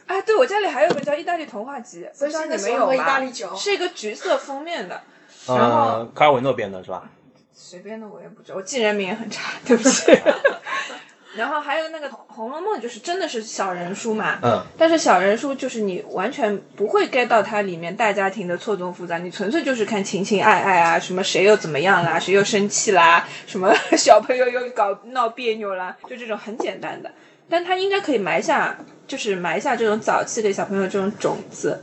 [0.07, 3.55] 哎，对我家里还有个叫《意大利童话集》，不所以知道你有吗大利酒？
[3.57, 5.03] 是一个橘色封面的，
[5.49, 7.09] 然后呃，卡尔维诺编的是吧？
[7.53, 10.13] 随便的我也不知道，我记人名也很差，对不起。
[11.37, 27.11] 然后还有那个《红楼梦》，就是真的是小人书嘛，嗯，但是小人书就是你完全不会 get 到它里面大家庭的错综复杂，你纯粹就是看情情爱爱啊，什么谁又怎么样啦，谁又生气啦，什么 小朋友又搞闹别扭啦，就这种很简单的。
[27.49, 31.81] 但它应该可以埋下，就是埋下这种早期给小朋友这种种子。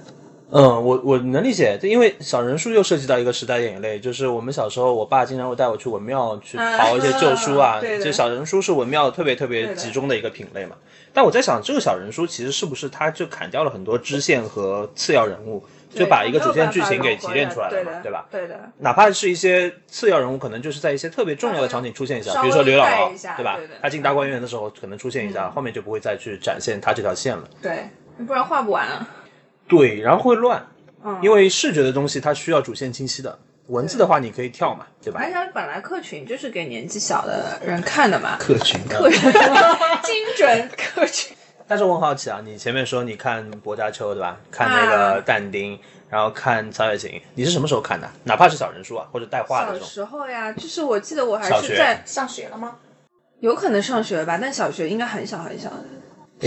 [0.56, 10.76] 嗯，我我能理解，因为小人书又涉及到一个时代眼泪，就是我们小时候，我爸经常会带我去文庙去淘一些旧书啊， 对的这小人书是文庙特别特别集中的一个品类嘛。
[11.12, 15.64] 但我在想，这个小人书其实是不是它就砍掉了很多支线和次要人物，
[15.96, 18.26] 就把一个主线剧情给提炼出来了嘛，对吧？
[18.32, 23.74] 对的，哪怕是一些次要人物，可能就是在一些特别重要的场景出现一下，比如说刘姥姥对吧对的？
[23.82, 27.44] 他进大观园的时候可能出现一下，后面就不会再去展现他这条线了。
[27.62, 27.90] 对，
[28.26, 29.08] 不然画不完啊。
[29.68, 30.66] 对，然后会乱，
[31.04, 35.20] 嗯因为视觉的东西它需要主线清晰的，文字的话你可以跳嘛，对吧？
[35.22, 41.36] 而且它本来客群就是给年纪小的人看的嘛，客群客 群精准客群。
[41.68, 44.38] 但是我很好奇啊，你前面说你看薄伽丘对吧？
[44.52, 48.10] 看那个啊但丁，然后看曹雪芹，你是什么时候看的？
[48.24, 49.88] 哪怕是小人书啊，或者带画的小这种。
[49.88, 52.78] 时候呀，就是我记得我还是在上学了吗？
[53.40, 55.84] 有可能上学吧，但小学应该很小很小的。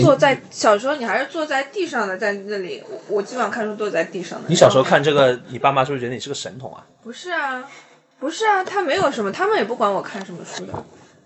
[0.01, 4.47] 坐在小时候，你还是坐在地上的，在那里，我我基本上看书都在地上的。
[4.47, 6.85] 你小时候看这个，你爸妈是不是觉得你是个神童啊？
[7.03, 7.67] 不是啊，
[8.19, 10.73] 不是啊，他没有什么，他们也不管我看什么书的，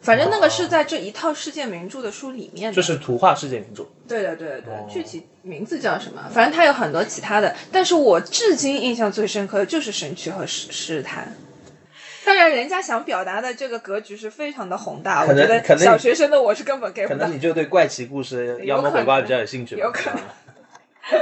[0.02, 2.76] 反正那个是在这一套世界名著的书里面的。
[2.76, 3.86] 就是图画世界名著。
[4.08, 6.30] 对的，对的，对的，具体名字叫什么？
[6.34, 11.36] 反正它有很多其他的，但是我至今印象最深刻的就是《神曲》和《诗诗坛》。
[12.26, 17.34] 当然，人家想表达的这个格局是非常的宏大，我觉得可能小学生的我是根本 get 不到可能。
[17.34, 19.82] 你就对怪奇故事、妖魔鬼怪比较有兴趣吧。
[19.82, 20.20] 有可能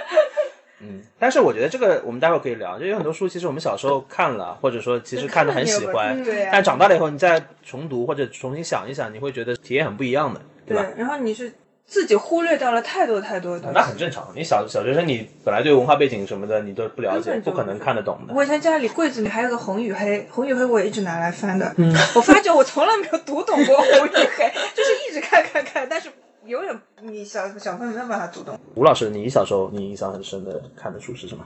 [0.82, 10.84] 嗯，但是我觉得这个我们待会儿可以聊，就有很多书其实我们小时候看了，或者说其实看的很喜欢，对啊但长大了以后你再重读或者重新想一想，你会觉得体验很不一样的，对吧？
[10.84, 11.52] 对，然后你是
[11.86, 13.76] 自己忽略掉了太多太多的东西。
[13.76, 18.34] 那很正常，你小小学生你本来对文化背景什么的你都不了解，不可能看得懂的。
[18.34, 21.74] 我以前家里柜子里还有个《红与黑》，《红与黑》我也一直拿来翻的。
[21.78, 26.10] 嗯，我发觉我从来没有读懂过《红与黑》， 就是一直看看看，但是
[26.50, 28.60] 永远你小小朋友没有办法读懂。
[28.74, 31.46] 吴老师，你小时候你印象很深的看的书是什么？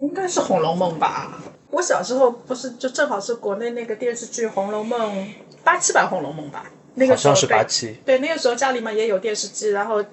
[0.00, 1.40] 应该是《红楼梦》吧。
[1.70, 5.16] 我小时候不是就正好是国内那个电视剧《红楼梦》
[5.62, 6.64] 八七版《红楼梦》吧？
[6.94, 7.96] 那个时候好像是对八七。
[8.04, 10.04] 对，那个时候家里面也有电视机，然后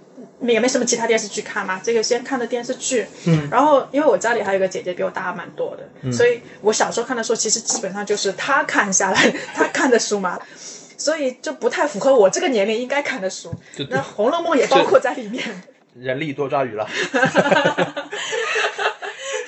[0.42, 3.08] 也没什么其他电视剧看嘛，这个先看的电视剧。
[3.26, 10.40] 嗯，然后因为我家里还有一个姐姐比我大蛮多的，所以我小时候看的书其实基本上就是她看下来她看的书嘛，
[10.98, 13.54] 所以就不太符合我这个年龄应该看的书。
[13.90, 15.64] 那《红楼梦》也包括在里面。
[15.94, 16.88] 人力多抓鱼了。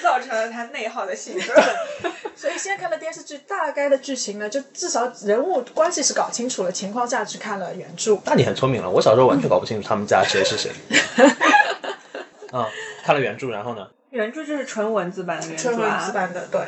[0.01, 1.53] 造成了他内耗的性格。
[2.35, 8.17] 所以先看了电视剧，大概的剧情呢，就至少人物关系是搞清楚了情况下去看了原著。
[8.25, 10.71] 那你很聪明了，我小时候完全搞不清楚他们家谁是谁。
[12.51, 12.67] 啊、
[13.03, 13.85] 看了原著，然后呢？
[14.09, 16.11] 原著就是纯文字版的原著纯文字啊。
[16.11, 16.61] 版的，对，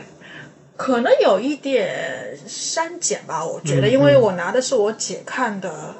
[0.77, 5.95] 可能有一点删减吧，我觉得，嗯因为我拿的是我姐看的，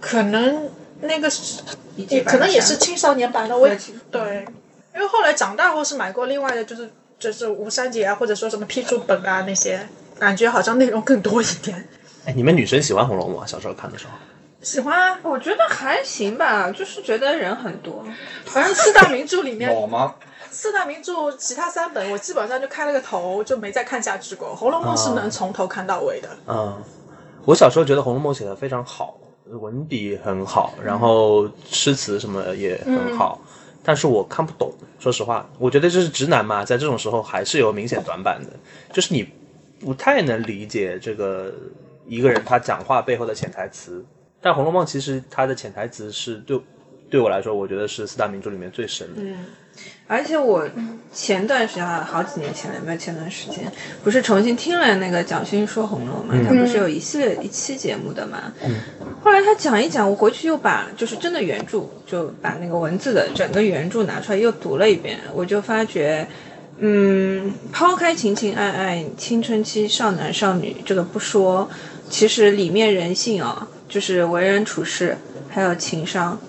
[0.00, 0.68] 可能
[1.00, 1.62] 那个是
[1.96, 3.74] 也可能也是青少年版的，我也
[4.10, 4.46] 对对，
[4.94, 11.88] 因为后来长大后是买过另外的，就是就是无删减啊，或者说什么批注本啊那些，感觉好像内容更多一点。
[12.26, 13.46] 哎，你们女生喜欢《红楼梦》啊？
[13.46, 14.10] 小时候看的时候，
[14.60, 18.04] 喜欢啊，我觉得还行吧，就是觉得人很多。
[18.44, 20.14] 反正四大名著里面，老吗？
[20.56, 24.48] 四大名著其他三本我基本上就开了个头，就没再看下去过。
[24.54, 26.30] 《红楼梦》是能从头看到尾的。
[26.46, 26.82] 嗯，
[27.44, 29.18] 我小时候觉得《红楼梦》写的非常好，
[29.50, 33.38] 文笔很好，然后诗词什么也很好，
[33.84, 34.72] 但是我看不懂。
[34.98, 38.50] 说实话，我觉得这是直男嘛，在这种时候还是有明显短板的，
[38.94, 39.28] 就是你
[39.78, 41.52] 不太能理解这个
[42.06, 44.02] 一个人他讲话背后的潜台词。
[44.40, 46.58] 但《红楼梦》其实它的潜台词是对
[47.08, 49.22] 对我来说，我觉得是四大名著里面最深的。
[50.08, 50.66] 而且我
[51.12, 53.70] 前段时间啊，好几年前了，有没有前段时间，
[54.02, 56.48] 不是重新听了那个蒋勋说红楼梦嘛？
[56.48, 58.52] 他不是有一系列一期节目的嘛？
[59.22, 66.26] 后来他讲一讲，我回去又把就是真的原著，就把那个文字的整个原著拿出来又读了一遍，我就发觉，
[66.78, 71.68] 嗯，抛开情情爱爱、青春期少男少女这个不说，
[72.08, 76.40] 其实里面人性啊、就是为人处事，还有情商，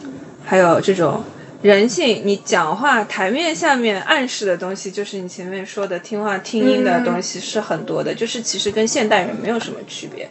[0.49, 1.21] 还有这种
[1.61, 10.29] 人性，你讲话台面下面暗示的东西，就是你前面说的听话听音的东西是很多的，就是其实跟现代人没有什么区别。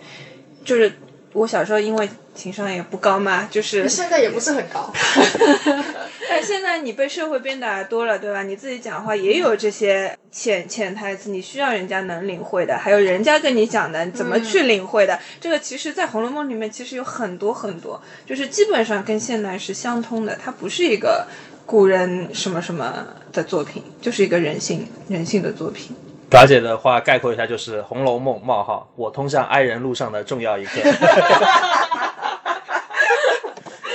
[0.64, 0.90] 就是
[1.34, 4.92] 我小时候因为情商也不高嘛，就是 现在也不是很高，
[6.28, 8.42] 但现在你被社会鞭打多了，对吧？
[8.42, 15.18] 你自己讲话也有这些潜潜台词，你需要人家能领会的，还有人家跟你讲的怎么去领会的。
[15.40, 20.36] 这个其实，在《红楼梦》里面其实有很多很多，就是基本上跟现代是相通的。
[20.36, 21.26] 它不是一个
[21.64, 25.96] 古人什么什么的作品，就是一个人性人性的作品。
[26.28, 30.80] 表姐的话概括一下就是《红楼梦》冒号我通向爱人路上的重要一课。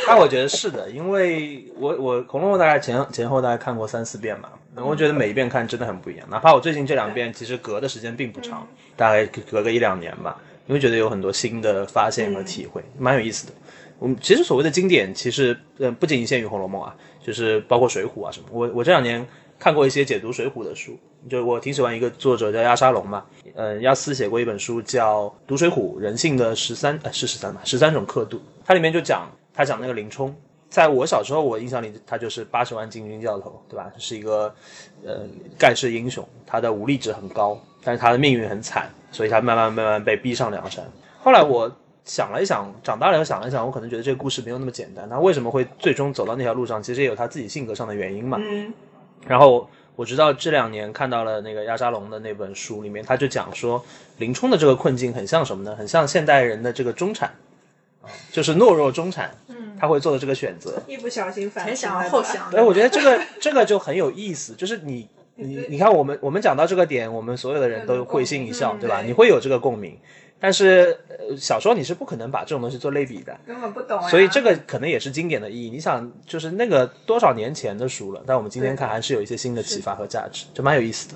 [0.08, 6.28] 但我觉得是的，因为我我《红楼梦》大概前前后大概看过三四遍吧，我觉得每一遍看真的很不一样。
[6.30, 13.54] 哪怕我最近这两遍其实隔的时间并不长，大概隔个一两年吧，你会觉得有很多新的发现和体会，蛮有意思的。
[14.00, 18.48] 我们其实所谓的经典，其实呃不仅限于《红楼梦》啊，就是包括《水浒》啊什么。
[18.52, 19.26] 我我这两年
[19.60, 20.98] 看过一些解读《水浒》的书，
[21.30, 30.36] 就我挺喜欢一个作者叫亚沙龙嘛，呃，亚斯写过一本书叫《读水浒：人性的十三呃是十三吧，十三种刻度》，它里面就讲他讲那个林冲，
[30.70, 33.92] 在我小时候我印象里他就是八十万禁军教头，对吧？
[33.98, 34.54] 是一个
[35.06, 35.22] 呃
[35.58, 40.86] 盖世英雄，他的武力值很高，但是他的命运很惨，所以他慢慢慢慢被逼上梁山。
[41.20, 41.72] 后来我
[42.04, 45.08] 想了一想，长大了又想了一想，我可能觉得这个故事没有那么简单。
[45.10, 46.82] 他为什么会最终走到那条路上？
[46.82, 48.38] 其实也有他自己性格上的原因嘛。
[48.42, 48.74] 嗯
[49.28, 53.84] 然后我知道这两年看到了那个亚沙龙的那本书里面，他就讲说
[54.18, 55.76] 林冲的这个困境很像什么呢？
[55.76, 57.34] 很像现代人的这个中产，啊，
[58.32, 60.82] 就是懦弱中产，嗯他会做的这个选择。
[60.88, 62.50] 一不小心反前想后想。
[62.52, 69.02] 哎，我觉得这个 这个就很有意思，就是你 你你看我们我们讲到这个点，我们所有的人都会心一笑，嗯对吧？
[69.02, 69.98] 你会有这个共鸣，
[70.40, 73.36] 但是呃小说你是不可能把这种东西做类比的。
[73.48, 74.08] 根本不懂呀。
[74.08, 75.70] 所以这个可能也是经典的意义。
[75.70, 81.16] 你想，就是那个多少年前的书了，但我们今天看还是有一些新的启发和价值，就蛮有意思的。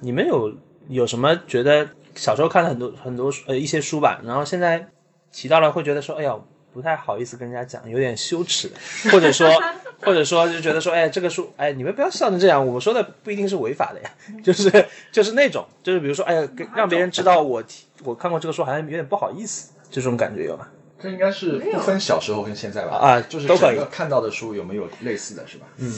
[0.00, 0.52] 你们有
[0.88, 4.86] 有什么觉得小时候看了很多很多呃一些书吧，然后现在
[5.32, 6.36] 提到了会觉得说，哎呀，
[6.72, 8.70] 不太好意思跟人家讲，有点羞耻，
[9.10, 9.48] 或者说
[10.02, 14.10] 或者说就觉得说，哎，这个书，哎，你们不要笑成这样，我说的不一定是违法的呀，
[14.42, 17.62] 就是就是那种，就是比如说，哎呀，让别人知道我
[18.04, 20.66] 我看过这个书，好像有点不好意思，这种感觉有吗？
[21.00, 22.96] 这应该是不分小时候跟现在吧？
[22.96, 25.66] 啊就是都可以整个看到的书有没有类似的是吧？
[25.78, 25.92] 嗯，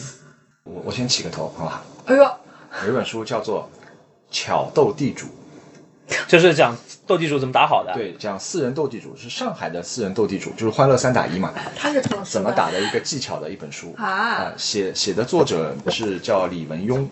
[0.64, 1.84] 我我先起个头，好吧？
[2.06, 2.24] 哎呦，
[2.86, 3.68] 有一本书叫做
[4.34, 5.26] 《巧斗地主》，
[6.28, 7.92] 就是讲斗地主怎么打好的。
[7.94, 17.06] 对，讲四人斗地主是上海的四人斗地主，就是欢乐三打一嘛，他是怎么打的一个技巧的一本书啊写写的作者是叫李文庸。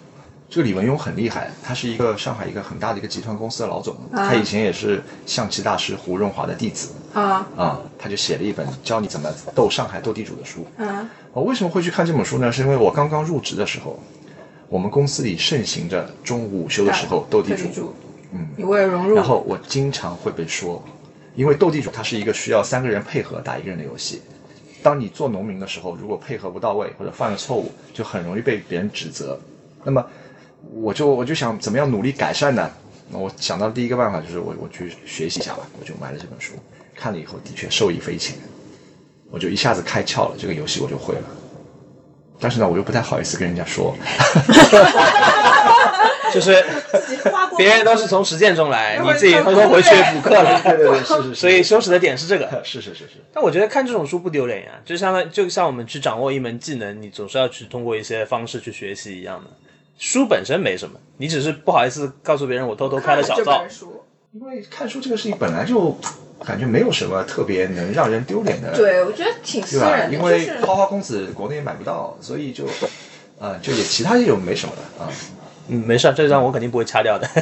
[0.54, 10.66] 这个李文庸很厉害，他是一个上海一个很大的一个集团公司的老总，他以前也是象棋大师胡润华的弟子啊啊，他就写了一本教你怎么斗上海斗地主的书。
[10.76, 12.52] 嗯我为什么会去看这本书呢？
[12.52, 13.98] 是因为我刚刚入职的时候，
[14.68, 17.94] 我们公司里盛行着中午午休的时候斗地主，主，
[18.32, 20.82] 嗯，你为了融入，然后我经常会被说，
[21.34, 24.22] 因为斗地主它是一个需要三个人配合打一个人的游戏。
[24.82, 29.38] 当你做农民的时候，如果配合不到位或者犯了错误，就很容易被别人指责。
[29.84, 30.04] 那么，
[30.72, 32.70] 我就我就想怎么样努力改善呢？
[33.10, 36.54] 那我想到第一个办法就是我我去学习一下吧，我就买了这本书，
[36.96, 38.36] 看了以后的确受益匪浅，
[39.30, 41.22] 我就一下子开窍了，这个游戏我就会了。
[42.40, 43.94] 但是呢，我又不太好意思跟人家说，
[46.32, 46.64] 就是
[47.56, 50.60] 别人都是从实践中来，你自己偷偷回去补课了。
[50.64, 52.62] 对对对， 是是是，所以羞耻的点是这个。
[52.64, 59.50] 是是是是，但我觉得看这种书不丢脸呀，就相当就像我们去掌握一门技能，你总是要去通过一些方式去学习一样的。
[59.98, 63.64] 书本身没什么，你只是不好意思告诉别人我偷偷开了小灶
[64.32, 65.94] 因为看书这个事情本来就
[66.42, 69.78] 感觉没有什么特别能让人丢脸的，对，我觉得挺私？
[69.78, 72.64] 人的，因为花花公子国内买不到，所以就，
[73.38, 75.10] 啊、就也其他也有没什么的啊。
[75.10, 75.14] 嗯，
[75.76, 77.28] 没事，这张我肯定不会掐掉的。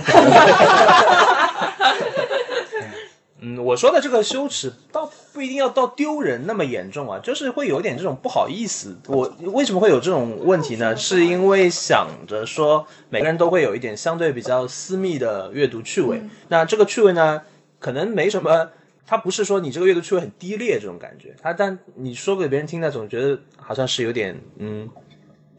[3.42, 8.94] 嗯，我说的这个羞耻，倒不一定要到丢人那么严重啊，就是会有点这种不好意思。
[9.06, 10.94] 我为什么会有这种问题呢？
[10.94, 16.20] 是因为想着说，每个人都会有一点相对比较私密的阅读趣味。
[16.48, 17.40] 那这个趣味呢，
[17.78, 18.68] 可能没什么，
[19.06, 24.86] 它不是说你这个阅读趣味很低劣这种感觉，它但你说给别人听呢，总觉得好像是有点嗯。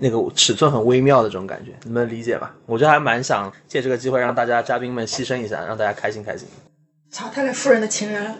[0.04, 2.52] 那个尺寸很微妙的这种感觉，你们理解吧？
[2.66, 6.48] 我觉得还蛮想借这个机会让大家嘉宾们牺牲一下，让大家开心开心。
[7.12, 8.36] 查泰勒夫人的情人，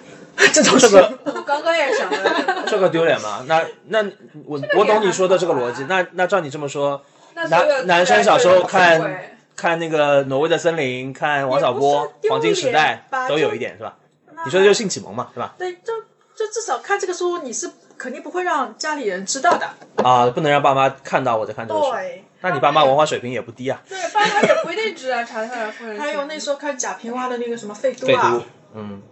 [0.52, 3.46] 这种这个我刚刚也想了这个，丢脸吗？
[3.48, 4.04] 那那
[4.46, 5.84] 我我懂你说的这个逻辑。
[5.88, 7.04] 那那照你这么说，
[7.50, 9.22] 男男生小时候看
[9.56, 13.98] 看那个挪威的森林，看王小波黄金时代都有一点是吧？
[14.46, 15.54] 你说的就是性启蒙嘛，是吧？
[15.60, 15.94] 对，就
[16.34, 17.70] 就至少看这个书，你是
[18.02, 19.70] 肯定不会让家里人知道的。
[20.04, 21.92] 啊，不能让爸妈看到我在看这个书。
[21.92, 23.80] 对，那你爸妈文化水平也不低啊。
[23.88, 26.00] 对，爸妈也不一定知道 查特尔夫人。
[26.00, 28.44] 还有那时候看贾平凹的那个什么废都废啊都，，
[28.74, 29.04] 嗯，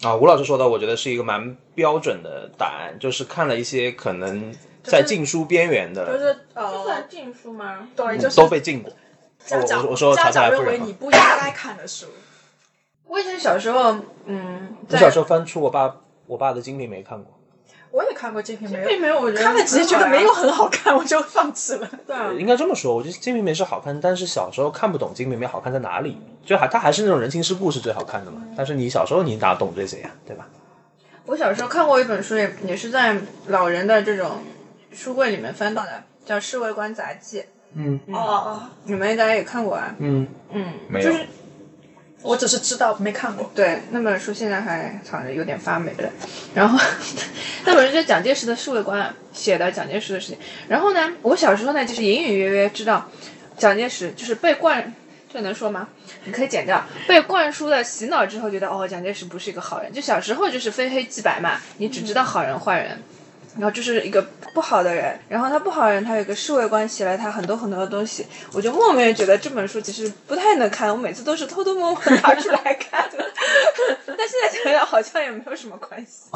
[0.00, 6.18] 啊，吴老师说的，我觉得是一个蛮标准的答案，就是看了一些可能在禁书边缘的，就是
[6.54, 7.86] 这呃算，禁书吗？
[7.94, 8.90] 对，就是都被禁过。
[8.90, 12.06] 我家长我我说查家长认泰莱夫你不应该看的书。
[13.06, 15.94] 我以前小时候，嗯，我小时候翻出我爸
[16.26, 17.39] 我爸的《金瓶梅》看过，
[17.90, 21.90] 我也看过《金瓶梅》，并没有，我觉得看了几集觉得没有很好看，我就放弃了。
[22.06, 28.42] 对啊，应该这么说，我觉得《金瓶梅》是好看，但是小时候看不懂《金瓶梅》好看在哪里，就还它还是那种人情世故是最好看的嘛。
[28.56, 30.46] 但是你小时候你哪懂这些呀，对吧？
[31.26, 33.16] 我小时候看过一本书，也也是在
[33.48, 34.38] 老人的这种
[34.92, 37.40] 书柜里面翻到的，叫《侍卫官杂记》，
[37.74, 39.94] 嗯哦哦，你们应该也看过啊。
[39.98, 41.26] 嗯，嗯，没有就是
[42.22, 43.50] 我只是知道没看过。
[43.54, 46.10] 对那本书现在还藏着，有点发霉了。
[46.54, 46.78] 然后
[47.64, 50.38] 那本书就是蒋介石的侍卫官写的蒋介石的事情。
[50.68, 53.08] 然后呢，我小时候呢就是隐隐约约知道
[53.56, 54.92] 蒋介石就是被灌，
[55.32, 55.88] 这能说吗？
[56.24, 56.84] 你可以剪掉。
[57.08, 59.92] 被灌输的洗脑之后，觉得哦，蒋介石不是一个好人。
[59.92, 63.02] 就小时候就是非黑即白嘛，你只知道好人坏人。
[63.56, 64.22] 然后就是一个
[64.54, 73.32] 不好的人，然后他不好的人，他有一个侍卫官写了他很多很多的东西，我就莫名地觉得这本书其实不太能看，我每次都是偷偷摸摸拿出来看的。
[74.06, 76.30] 但现在想想好像也没有什么关系。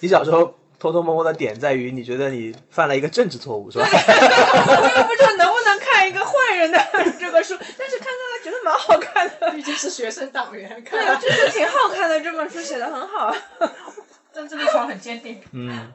[0.00, 3.86] 你小时候偷偷摸摸的点在于你觉得你犯了一个政治错误是吧？
[3.86, 6.78] 我也不知道能不能看一个坏人的
[7.18, 13.34] 这个书，但是看看来觉得蛮好看的，毕竟是学生党员，看对，就是挺好看的，这本书写的很好。
[14.34, 15.40] 政治立场很坚定。
[15.52, 15.92] 嗯，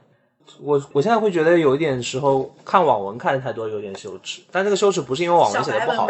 [0.61, 4.41] 我我现在会觉得有一点时候看网文看的太多，有点羞耻。
[4.51, 6.07] 但这个羞耻不是因为网文写的不好，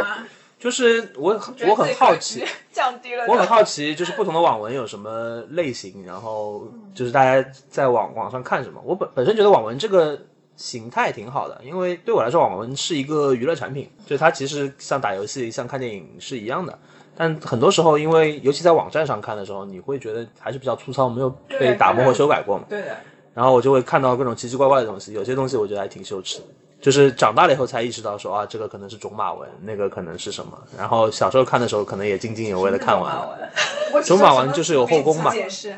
[0.60, 1.34] 就是我
[1.68, 3.26] 我很好奇， 降低了。
[3.28, 8.82] 我很好奇，就是不同的网文有什么类型，然后就是大家在网网上看什么。
[8.84, 10.20] 我本本身觉得网文这个
[10.56, 16.78] 形态挺好的，因为对我来说，网文是一个娱乐产品，就它其实像打游戏、像看电影是一样的。
[17.16, 22.64] 但很多时候，因为尤其在网站上看的时候，你会觉得还是比较粗糙，没有被打磨和修改过嘛。
[22.70, 22.98] 对的，
[23.40, 26.46] 然后我就会看到各种奇奇怪怪的东西，有些东西我觉得还挺羞耻的。
[26.82, 30.62] 就是长大了以后才意识到说啊，这个可能是种马文，那个可能是什么。
[30.78, 33.50] 然后小时候看的时候，可能也津津有味的看完了。
[34.04, 35.32] 种马文 就是有后宫嘛，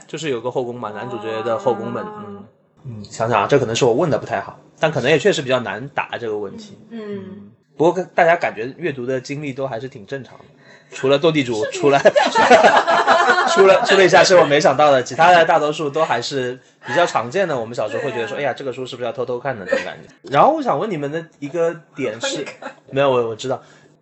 [0.08, 2.44] 就是有个后宫嘛，男主角的后宫们，嗯
[2.86, 6.76] 嗯，想想啊，这可能是我问的不太好，但可能也确实比较难答这个问题。
[6.90, 10.46] 嗯，不过大家感觉阅读的经历都还是挺正常的，
[10.94, 12.00] 除了斗地主，除了
[13.54, 17.60] 除了除了一下是我没想到的，其他的大多数都还是比较常见的。
[17.60, 20.14] 我们小时候会觉得说，哎呀，这个书是不是要偷偷看的这种感觉。
[20.32, 22.46] 然后我想问你们的一个点是，
[22.90, 23.62] 没有我我知道，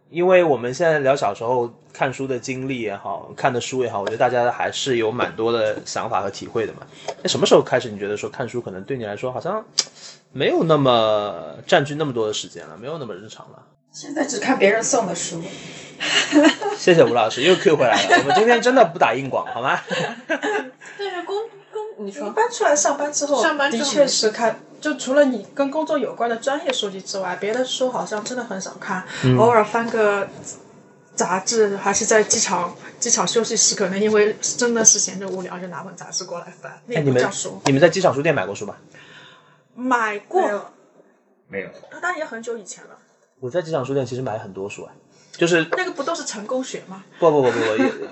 [0.09, 6.79] 因为我们现在聊小时候看书的经历也好，看的书也好，我觉得大家还是有蛮多的想法和体会的嘛。
[7.21, 9.63] 那什么时候开始你觉得说看书可能对你来说好像
[10.31, 13.63] 没有那么占据那么多的时间了，没有那么日常了？
[13.91, 15.41] 现在只看别人送的书。
[16.77, 18.17] 谢谢吴老师，又 Q 回来了。
[18.23, 19.77] 我们今天真的不打硬广，好吗？
[20.27, 21.35] 但是工
[21.73, 30.29] 工，你说搬出来上班之后，上班之后的确是看，就除了你跟工作有关的专业书籍之外，别的书好像真的很少看，嗯偶尔翻个
[31.15, 37.61] 杂志，还是在机场机场休息室，可能因为真的是闲着无聊，就拿本杂志过来翻，那哎，你们不叫书。
[37.65, 38.77] 你们在机场书店买过书吧？
[39.75, 40.71] 买过，
[41.49, 41.69] 没有。
[41.91, 42.91] 那当然也很久以前了。
[43.39, 44.91] 我在机场书店其实买很多书啊。
[45.37, 47.01] 就是那个不都是成功学吗？
[47.17, 47.57] 不不不不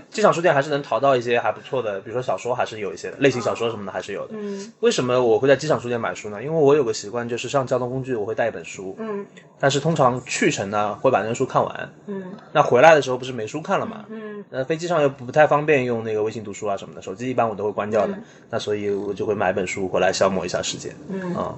[0.10, 4.34] 机场书店还是能淘到一些还不错的，比如说小说还是有一些的，类型小说什么的还是有的。
[4.38, 6.42] 嗯为什么我会在机场书店买书呢？
[6.42, 9.26] 因为我有个习惯，就是上交通工具我会带一本书，嗯
[9.60, 14.06] 但是通常去程呢会把那书看完，嗯那回来的时候不是没书看了嘛？
[14.10, 18.18] 嗯那飞机上又不太方便用那个微信读书啊什么的，手机一般我都会关掉的，
[18.50, 20.96] 那所以我就会买本书回来消磨一下时间。
[21.10, 21.54] 嗯啊、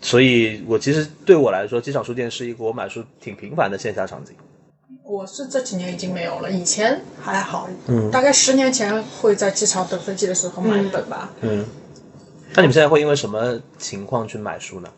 [0.00, 4.34] 所以我其实对我来说，机场书店是一个我买书挺频繁的线下场景。
[5.02, 11.30] 我是这几年已经没有了，以前还好，嗯大概十年前会在机场等飞机的时候买一本吧。
[11.42, 11.64] 嗯，
[12.54, 14.88] 那你们现在会因为什么情况去买书呢？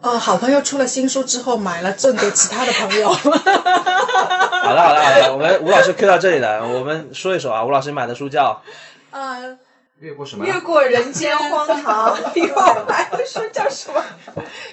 [0.00, 3.08] 呃，好朋友出了新书之后买了赠给其他的朋友。
[3.12, 8.62] 好的，好的，好的，我们吴老师 Q 到这里了，我们说一说啊，吴老师买的书叫
[9.10, 9.58] 呃，
[10.00, 10.46] 越过什么？
[10.46, 12.16] 越过人间荒唐。
[12.34, 14.02] 哟，买的书叫什么？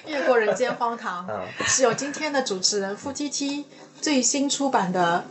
[0.06, 3.66] 越过人间荒唐，嗯是有今天的主持人付 T T
[4.00, 5.24] 最新出版的。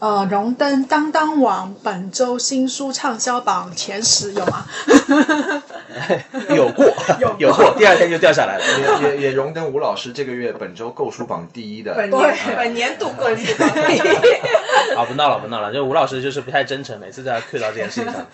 [0.00, 4.64] 呃，荣登当当网本周新书畅销榜前十有吗？
[6.54, 6.86] 有过，
[7.18, 9.02] 有过，第二天就掉下来了。
[9.02, 11.94] 也也也荣登吴老师这个月本周购书榜第一的。
[11.94, 13.68] 本年本年度购书榜。
[14.96, 18.24] 啊，不闹了，不闹了，就吴老师就是不太真诚，每次都要 Q 到这件事情上。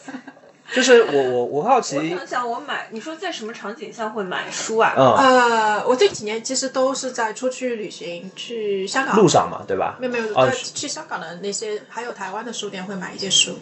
[0.72, 4.94] 就是我我我好奇我奇，想想，我买，你说在什么场景下会买书啊？
[4.96, 9.96] 嗯，呃，我这几年其实都是在出去旅行，去香港路上嘛，对吧？
[10.00, 13.58] 没有没有，哦在去香港的那些，还有台湾的书店会买一些书，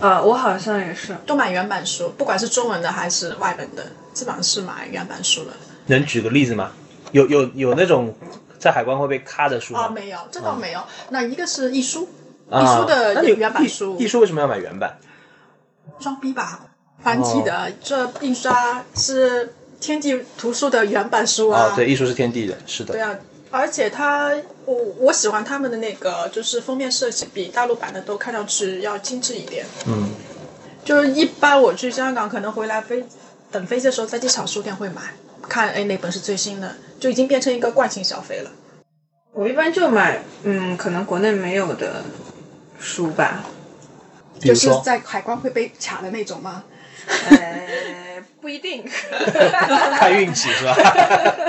[0.00, 1.16] 呃，我好像也是。
[1.26, 5.50] 都买原版书，不管是中文的还是外文的，基本上是买原版书的。
[5.86, 6.70] 能举个例子吗？
[7.10, 8.14] 有有有那种
[8.58, 9.88] 在海关会被咔的书哦，吗？
[9.90, 10.80] 没有，这倒没有。
[11.10, 12.08] 那一个是易书，
[12.50, 14.96] 易啊书的原版书，易书为什么要买原版？
[15.98, 16.66] 装逼吧，
[17.02, 21.70] 繁体的，这印刷是天地图书的原版书啊。
[21.70, 22.92] 啊，对，艺术是天地的，是的。
[22.92, 23.16] 对啊，
[23.50, 24.32] 而且它，
[24.64, 29.64] 我我喜欢他们的那个，就是封面设计比大陆版的都看上去要精致一点。
[29.86, 30.10] 嗯，
[30.84, 33.04] 就是一般我去香港，可能回来飞
[33.50, 35.02] 等飞机的时候，在机场书店会买，
[35.42, 38.50] 看哎哪本是最新的，就已经变成一个惯性消费了。
[39.32, 42.04] 我一般就买，嗯，可能国内没有的
[42.78, 43.44] 书吧。
[44.48, 46.64] 就是比如说，在海关会被卡的那种吗？
[47.06, 48.84] 呃，不一定。
[49.98, 50.76] 看运气是吧？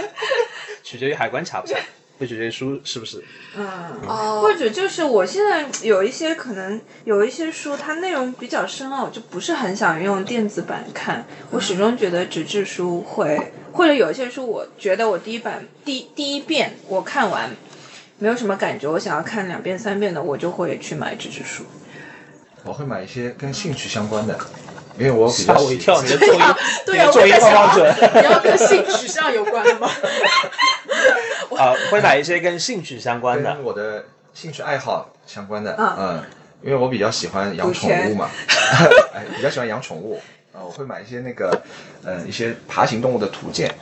[0.84, 1.80] 取决于海关卡不卡，
[2.20, 3.24] 会取决于书是不是。
[3.56, 3.66] 嗯。
[4.08, 11.26] 哦或者就是我现在有一些可能有一些书，它内容比较深奥，我就不是很想用电子版看。
[11.52, 17.50] 我始终觉得纸质书会，或者有一些书，我觉得我第一版第第一遍我看完
[18.20, 21.64] 没有什么感觉，我想要看两遍三遍的，我就会去买纸质书。
[22.66, 24.38] 我会买一些跟兴趣相关的，
[24.98, 26.40] 因为我比较喜吓我一跳，你的作业，
[26.86, 27.96] 对啊，你的重音我在想放放准。
[28.16, 29.88] 你要跟性取向有关的吗？
[31.58, 33.64] 啊，会买一些跟兴趣相关的跟。
[33.64, 36.24] 我的兴趣爱好相关的，嗯嗯，
[36.64, 38.30] 因为我比较喜欢养宠物嘛，
[39.14, 40.20] 哎，比较喜欢养宠物，
[40.52, 41.62] 啊，我会买一些那个，
[42.04, 43.74] 呃，一些爬行动物的图鉴，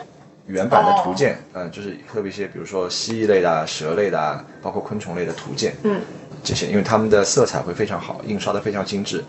[0.46, 6.02] 原版的图鉴，嗯、就是特别一些，比如说蜥蜴类的、啊、蛇类的啊，包括昆虫类的图鉴，嗯，
[6.44, 9.24] 这些，因为他们的色彩会非常好，印刷的非常精致，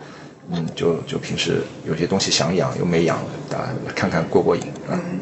[0.51, 3.17] 嗯，就就平时有些东西想养又没养，
[3.51, 5.19] 啊，看看过过瘾，嗯，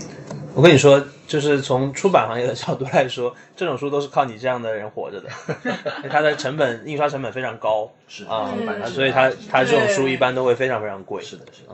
[0.54, 5.30] 我跟你说，就是从出版行业的角度来说， 这种书都是靠你这样的人活着的，
[6.10, 8.54] 它的成本印刷成本非常高，是啊，
[8.86, 11.24] 所以它它这种书一般都会非常非常贵。
[11.24, 11.74] 是的，是的，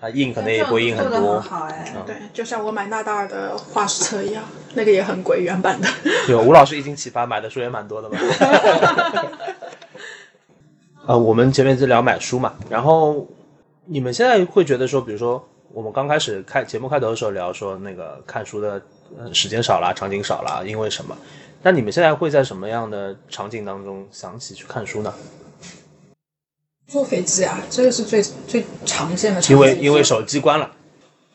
[0.00, 1.42] 它印可能也不会印很做的多很。
[1.42, 1.94] 好哎。
[2.06, 4.42] 对，就像我买纳达尔的画室册一样，
[4.74, 5.88] 那个也很贵，原版的。
[6.28, 8.18] 有吴老师一经启发，买的书也蛮多的吧？
[11.06, 13.26] 呃，我们前面在聊买书嘛，然后
[13.86, 15.42] 你们现在会觉得说，比如说
[15.72, 18.80] 我们刚开始开节目开头的时候聊说那个看书的
[19.18, 21.16] 呃时间少了，场景少了，因为什么？
[21.62, 25.12] 那你们现在会在什么样的场景当中想起去看书呢？
[26.90, 29.56] 坐飞机啊，这个是最最常见的场景。
[29.56, 30.68] 因为因为手机关了，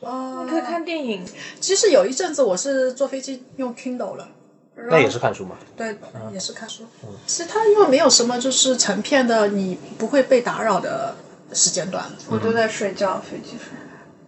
[0.02, 1.26] 呃你可以看电影，
[1.62, 4.28] 其实有一阵子我是坐飞机用 Kindle 了，
[4.76, 5.56] 那也是看书吗。
[5.78, 5.96] 对，
[6.34, 6.84] 也是看书。
[7.26, 11.16] 其实它因为没有什么就是成片的，你不会被打扰的
[11.54, 12.04] 时间段。
[12.30, 13.70] 我都在睡觉，飞机上。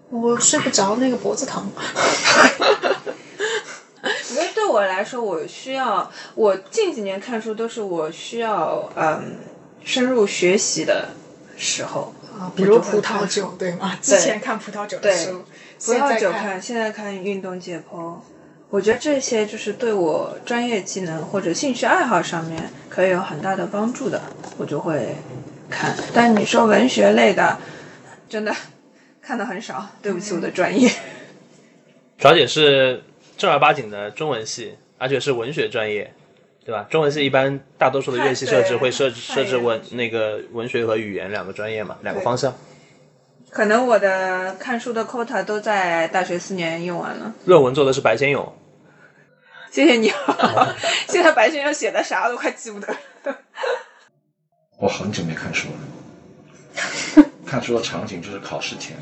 [0.10, 1.70] 我睡不着，那个脖子疼。
[4.32, 9.36] 因为对我来说，我需要我近几年看书都是我需要嗯
[9.88, 11.16] 深入学习的
[11.58, 12.14] 时候。
[12.38, 13.98] 啊，比如葡萄酒，对吗？
[14.00, 15.44] 之前看葡萄酒的对书，
[15.84, 18.14] 葡萄酒看，现在看运动解剖。
[18.70, 24.22] 我觉得这些就是对我专业技能或者兴趣爱好上面可以有很大的帮助的，
[24.58, 25.16] 我就会
[25.68, 25.98] 看。
[26.14, 27.58] 但你说文学类的，
[28.30, 28.54] 真的
[29.20, 30.92] 看的很少，对不起我的专业。
[32.20, 33.04] 主要也是
[33.36, 36.14] 正儿八经的中文系，而且是文学专业，
[36.68, 36.86] 对吧？
[36.90, 42.54] 中文系一般大多数的院系设置会设置设置文那个文学和语言两个专业嘛，两个方向。
[43.50, 47.34] 可能我的看书的 quota 都在大学四年用完了。
[47.46, 48.54] 论文做的是白先勇，
[49.72, 50.76] 谢谢你、啊，
[51.08, 52.94] 现在白先勇写的啥都快记不得。
[54.78, 55.70] 我很久没看书
[57.16, 58.98] 了， 看书的场景就是考试前，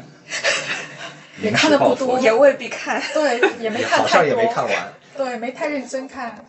[1.41, 3.01] 也看的不多也未必看。
[3.11, 4.93] 对，也没看好像，也没看完。
[5.17, 6.45] 对，没太认真看。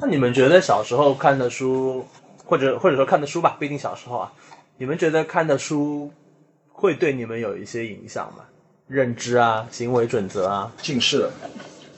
[0.00, 2.06] 那你们觉得小时候看的书，
[2.44, 4.32] 或者或者说看的书吧，不一定小时候啊，
[4.76, 6.12] 你们觉得看的书
[6.68, 8.44] 会对你们有一些影响吗？
[8.86, 11.18] 认知啊，行为准则啊，近视。
[11.18, 11.32] 了，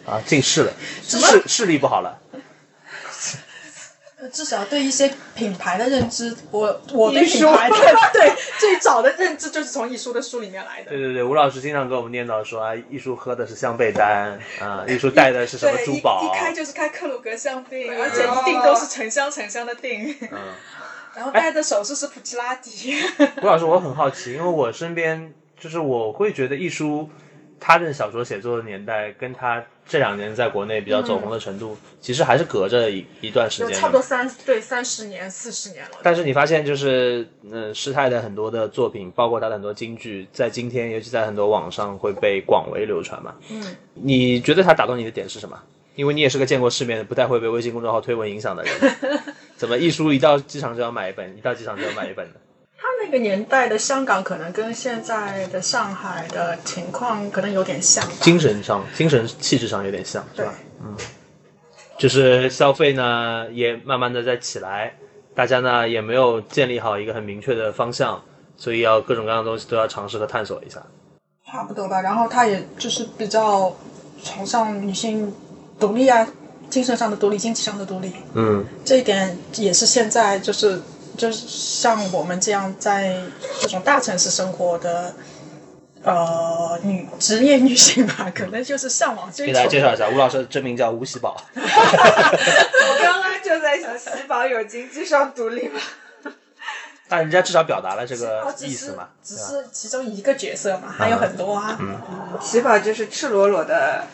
[0.06, 0.72] 啊，近视了，
[1.02, 2.19] 视视力不好了，呃
[4.28, 7.76] 至少对一些品牌的认知，我我对艺术品牌的
[8.12, 10.98] 对最早的认知就是从艺术的书里面来的对。
[10.98, 20.14] 对对，吴老师经常给我们念叨说啊，艺术喝的是香贝丹啊，艺术戴的是什么，珠宝一一开就是开克鲁格香槟，而且一定都是沉香沉香的定。
[20.20, 20.38] 嗯，
[21.14, 22.94] 然后戴的首饰是普奇拉迪。
[23.42, 27.08] 吴老师，我很好奇，因为我身边就是我会觉得艺术，
[27.60, 35.98] 他的小说写作的年代，跟他这两年在国内比较走红的程度，其实还是隔着一一段时间差不多三对三十年、四十年了。
[36.02, 43.34] 但是你发现，就是嗯、呃，师太的很多的作品，包括他的很多京剧，在今天，尤其在很多网上会被广为流传嘛。
[43.50, 43.62] 嗯，
[43.94, 45.60] 你觉得他打动你的点是什么？
[45.96, 48.72] 因为你也是个见过世面的，不太会被微信公众号推文影响的人。
[49.56, 52.40] 怎么一书一到机场就要买一本，一到机场就要买一本的？
[53.00, 58.06] 他那个年代的香港可能跟现在的上海的情况可能有点像。
[58.20, 60.52] 精神上、精神气质上有点像，是吧？
[60.82, 60.94] 嗯？，
[61.98, 64.94] 就是消费呢也慢慢的在起来，
[65.34, 68.22] 大家呢也没有建立好一个很明确的方向，
[68.58, 70.82] 所以要各种各样的东西都要尝试和探索一下。
[71.50, 72.02] 差不多吧。
[72.02, 73.74] 然后他也就是比较
[74.22, 75.32] 崇尚女性
[75.78, 76.28] 独立啊，
[76.68, 78.12] 精神上的独立、经济上的独立。
[78.34, 80.78] 嗯，这一点也是现在就是
[81.16, 83.20] 就是像我们这样在
[83.60, 85.14] 这种大城市生活的
[86.02, 89.52] 呃女职业女性吧，可能就是向往追给。
[89.52, 91.36] 大家介绍一下，吴老师的真名叫吴喜宝。
[91.54, 95.80] 我刚刚就在想，喜宝有经济上独立吗？
[97.08, 99.34] 但人家至少表达了这个意思嘛，只？
[99.36, 101.76] 是其中一个角色嘛，还有很多啊。
[102.40, 104.04] 喜宝就是赤裸裸的、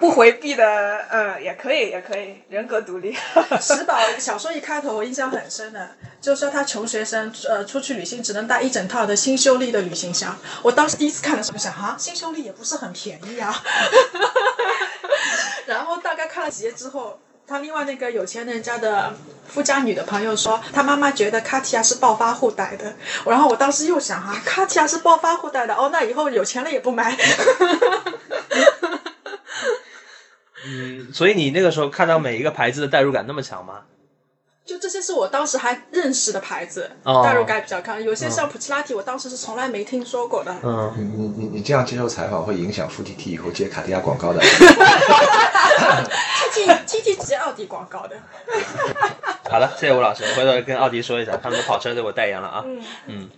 [0.00, 3.14] 不回避的，嗯，也可以，也可以，人格独立。
[3.60, 5.90] 石宝小说一开头我印象很深的，
[6.20, 10.36] 就说他穷学生呃出去旅行只能带一整套的新秀丽的旅行箱。
[10.62, 13.54] 我当时第一次看的时候想啊，新秀丽也不是很便宜啊。
[15.66, 17.20] 然后大概看了几页之后。
[17.46, 19.12] 他另外那个有钱人家的
[19.48, 22.94] 富家女的朋友说，他妈妈觉得卡提亚是暴发户带的，
[23.26, 27.12] 然后我当时又想哈、啊，卡提亚是暴发户带的，哦，那以后有钱了也不买。
[30.66, 33.80] 嗯，所以你那个时候看到每一个牌子的代入感那么强吗？
[34.62, 38.00] 就这些是我当时还认识的牌子，哦代入感比较强。
[38.00, 40.54] 有些像普奇拉提，我当时是从来没听说过的。
[40.62, 44.40] 嗯，你你你你这样接受采访会影响富 TT 以后接卡地亚广告的。
[46.52, 48.16] T T T 接奥迪广告的，
[49.50, 52.62] 好了，谢谢吴老师，回头跟奥迪说一下，他们的跑车对我代言了啊。
[52.64, 53.30] 嗯嗯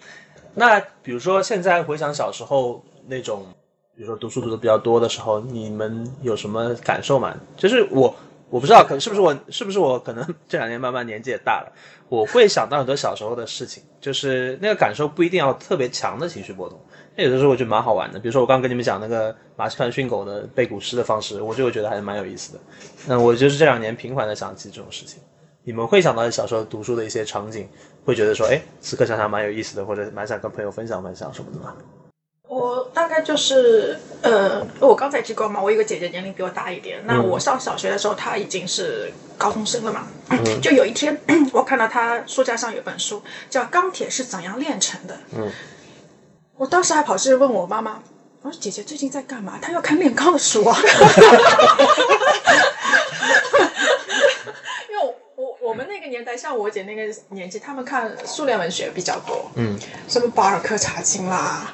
[0.55, 3.47] 那比如说现在回想小时候那种，
[3.95, 7.35] 比如说读书读的比较多的时候，你们有什么感受吗？
[7.57, 8.15] 就是我
[8.49, 11.73] 我不知道，可能是不是我是不是我可能这两年慢慢年纪也大了，
[12.09, 16.79] 我会想到很多小时候的事情，就是那个感受不一定要特别强的情绪波动。
[17.15, 22.61] 那有的时候我觉得蛮好玩的，比如说我刚跟你们讲那个马戏团训狗的背古诗的方式，我就觉得还是蛮有意思的。
[23.07, 25.21] 那我就是这两年频繁的想起这种事情。
[25.65, 27.69] 你们会想到小时候读书的一些场景，
[28.05, 31.77] 会觉得说，哎，此刻想想蛮有意思的，或者蛮想跟朋友分享分享什么的吗？
[32.53, 37.01] 我大概就是呃，我刚才提过嘛，我有个姐姐年龄比我大一点。
[37.07, 40.07] 那我上小学的时候，她已经是高中生了嘛。
[40.61, 41.19] 就有一天，
[41.51, 45.15] 我看到她书架上有本书，叫《钢铁是怎样炼成的》。
[45.35, 45.51] 嗯，
[46.59, 48.03] 我当时还跑去问我妈妈，
[48.43, 49.59] 我说姐姐最近在干嘛？
[49.63, 50.77] 她要看炼钢的书啊。
[54.91, 59.51] 因为我我我们那个年代，像我姐那个年纪，他们看苏联文学比较多。
[59.55, 59.79] 嗯，
[60.09, 61.73] 什么巴尔克查金啦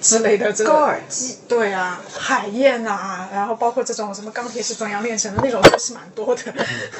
[0.00, 6.42] 之类的，这个高尔基，对啊，海燕啊，然后包括这种什么钢铁是怎样炼成的那种书是蛮多的。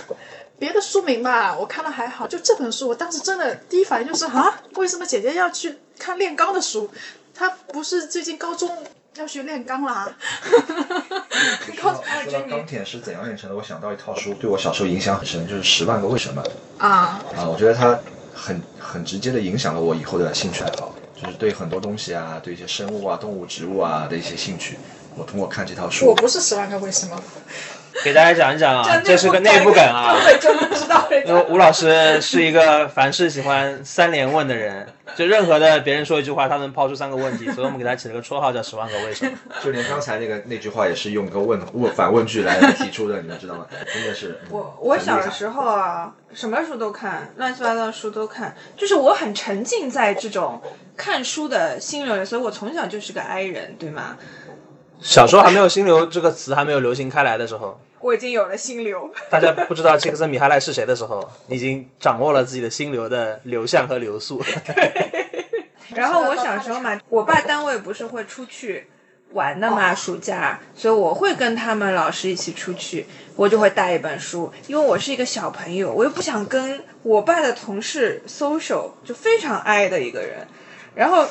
[0.59, 6.91] 别的书名吧，我看了还好，就这本书，我当时真的第一反应就是啊，为什么姐姐要去看炼钢的书？
[7.35, 8.69] 她不是最近高中
[9.17, 10.09] 要学炼钢啦？
[11.75, 16.43] 说到说到钢铁是怎样炼成的，我想到一套书，对我小时候影响很深，就是《十万个为什么》
[16.85, 17.99] 啊，啊，我觉得它
[18.33, 24.79] 很很直接的影响了我以后的兴趣爱好，就是对很多东西啊，对一些生物啊、动物、植物啊的一些兴趣。
[25.17, 27.21] 我通过看这套书我，不是十万个为什么，
[28.05, 30.15] 给大家讲一讲啊，这是个内部梗啊。
[30.41, 31.07] 根本就不知道。
[31.27, 34.87] 因为吴老师是一个凡事喜欢三连问的人，
[35.17, 39.33] 就任何的别人说一句话，他能抛出三个问题，所以我们给他起了个绰号叫“十万个为什么
[39.63, 43.67] 就连刚才那个那句话也是用一个问问反问句来来提出的，你们知道吗？
[43.93, 50.63] 真的是我我小时候啊，什么书都看，乱七八糟的书都看，就是我很沉浸在这种
[50.97, 54.17] 看书的心流里，所以我从小就是个 I 人，对吗？”。
[55.01, 64.43] 小时候还没有“心流”这个词还没有流行开来的时候，我已经有了心流，大家不知道杰克森米哈赖是谁的时候，你已经掌握了自己的心流的流向和流速。
[65.95, 68.87] 然后我小时候嘛，我爸单位不是会出去
[69.33, 80.47] 玩的嘛，暑假，所以我会跟他们老师一起出去，我就会带一本书，因为我是一个小朋友，我又不想跟我爸的同事 social，就非常 I 的一个人，
[80.95, 81.27] 然后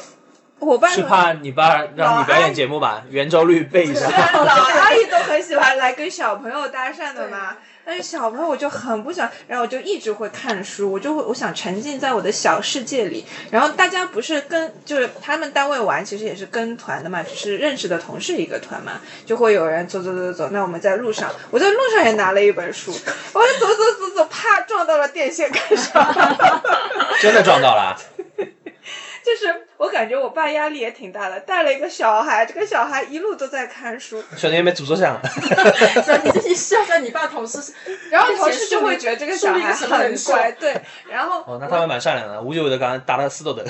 [0.60, 3.04] 我爸是怕你爸让你表演节目吧？
[3.10, 4.08] 圆周率背一下。
[4.34, 7.58] 老阿姨都很喜欢来跟小朋友搭讪的嘛。
[7.86, 13.26] 但是小朋友我就很不喜欢，然后我就一直会看书，我就会我想沉浸在我的小世界里。
[13.50, 20.50] 然后大家不是跟就是他们单位玩，其实也是跟团的嘛，只是认识的同事一个团嘛，就会有人走走走走。
[20.52, 22.92] 那我们在路上，我在路上也拿了一本书，
[23.34, 26.16] 我就走走走走，啪撞到了电线杆上。
[27.20, 27.98] 真的撞到了啊，
[28.38, 35.18] 就是我感觉我爸压力也挺大的，带了一个小孩，这个小孩一路都在看书，小年没诅咒响。
[36.04, 37.74] 所以你自己笑笑你爸同事，
[38.12, 40.76] 然后同事就会觉得这个小孩很乖，对，
[41.10, 43.66] 然后哦，那他们蛮善良的，无就的刚刚打了四斗的。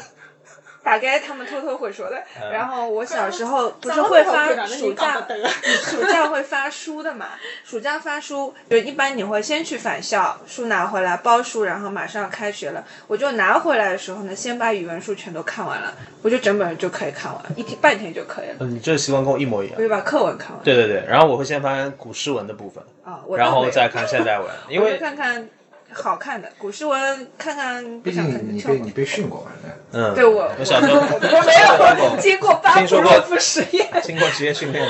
[0.90, 2.18] 大概他们偷偷会说的。
[2.42, 5.22] 嗯然后我小时候不是会发暑假，
[5.86, 7.28] 暑假会发书的嘛？
[7.64, 12.84] 暑假发书，就一般你会先去返校，书拿回来包书，然后马上开学了。
[13.06, 18.56] 我就拿回来的时候呢，先把语文书全都看完了，我就整本就可以看完，一天半天就可以了。
[18.62, 19.82] 嗯，你这个习惯跟我一模一样我。
[19.84, 20.60] 就把课文看完。
[20.64, 25.48] 对对对，然后我会先翻古诗文的部分，啊，我然后再看现代文，因为 看看
[25.92, 28.92] 好看的古诗文，看看不毕竟你被你。
[28.92, 33.88] 被训过嘛，对嗯，对我我小时候我没有经过巴甫听说过洛夫实验。
[34.04, 34.88] 经过职业训练。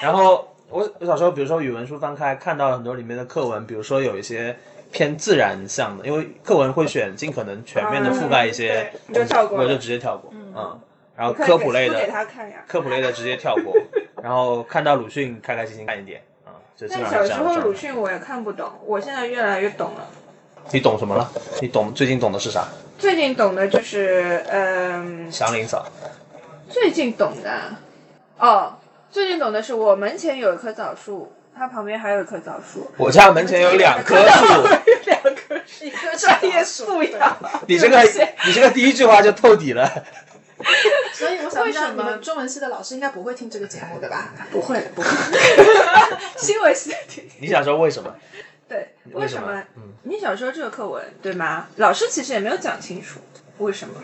[0.00, 4.56] 然后我我小时候，比如说语文书翻开，看到很多里面的课文，比如说有一些
[4.90, 10.80] 偏自然向的，因为课文会选尽可能全面的覆盖一些嗯就跳过我就直接跳过，嗯。
[11.16, 12.64] 然后科普类给给的，他看呀。
[12.66, 13.76] 科普类的直接跳过，
[14.22, 17.56] 然后看到鲁迅，开开心心看一点，啊、就基本上但小时候。
[17.58, 20.06] 鲁迅我也看不懂，我现在越来越懂了。
[20.72, 21.30] 你懂什么了？
[21.60, 22.68] 你懂最近懂的是啥？
[22.98, 25.84] 最近懂的就是，嗯、祥林嫂，
[26.68, 27.50] 最近懂的，
[28.38, 28.74] 哦，
[29.10, 34.68] 最近懂的是我门前有一棵枣树，它旁边还有一棵枣树，我家门前有两棵树。
[35.06, 37.36] 两棵是一棵专业素养。
[37.66, 38.02] 你这个
[38.46, 39.90] 你这个第一句话就透底了。
[41.14, 44.32] 所以我想知道为什么你们中文系的老师应该不会听这个节目的吧？
[44.52, 45.08] 不会不会，
[46.36, 47.24] 新闻系听。
[47.40, 48.14] 你想说为什么？
[48.70, 49.60] 对，为什么
[50.04, 51.66] 你小时候这个课文对吗？
[51.76, 53.18] 老师其实也没有讲清楚
[53.58, 53.94] 为什么。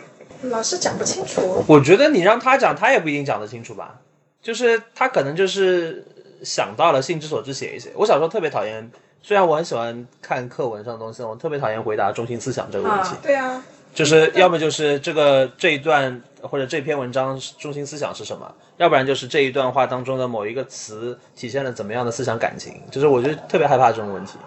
[0.49, 1.63] 老师讲不清楚。
[1.67, 4.01] 我觉得你让他讲，他也不一定讲得清楚吧。
[4.41, 6.05] 就是他可能就是
[6.43, 7.91] 想到了，兴之所至写一写。
[7.95, 8.91] 我小时候特别讨厌，
[9.23, 13.09] 虽然我很喜欢看课文上的东西，我特别讨厌回答中心思想这个问题。
[13.09, 13.63] 啊对啊，
[13.95, 22.79] 就是要么就是这个这一段或者这篇文章中心思想是什么，要不然就是这一段话当中的某一个词体现了怎么样的思想感情。
[22.91, 24.37] 就是我就特别害怕这种问题。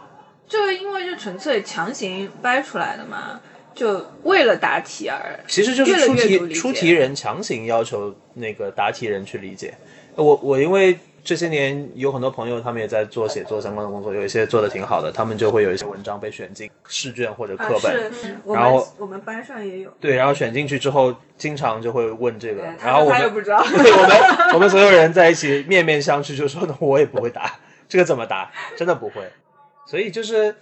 [0.50, 3.40] 这个因为就纯粹强行掰出来的嘛，
[3.72, 5.38] 就为了答题而。
[5.46, 9.72] 其实就是出题出题人强行要求那个答题人去理解。
[10.16, 18.10] 我我因为这些年有很多朋友，他们也在做写作相关的工作，有一些做的挺好的，他们就会有一些文章被选进试卷或者课本。
[18.44, 19.90] 然后我们班上也有。
[20.00, 23.62] 对，然后选进去之后，经常就会问这个，然后我们他又不知道。
[23.70, 27.52] 对我们我们所有人在一起面面相觑，就说呢，我也不会答，
[27.88, 28.50] 这个怎么答？
[28.76, 29.22] 真的不会。
[29.90, 30.54] 所以就是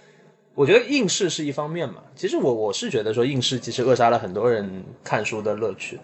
[0.55, 6.01] 我觉得应试是一方面嘛，其实我我是觉得说应试其实扼杀了很多人看书的乐趣的，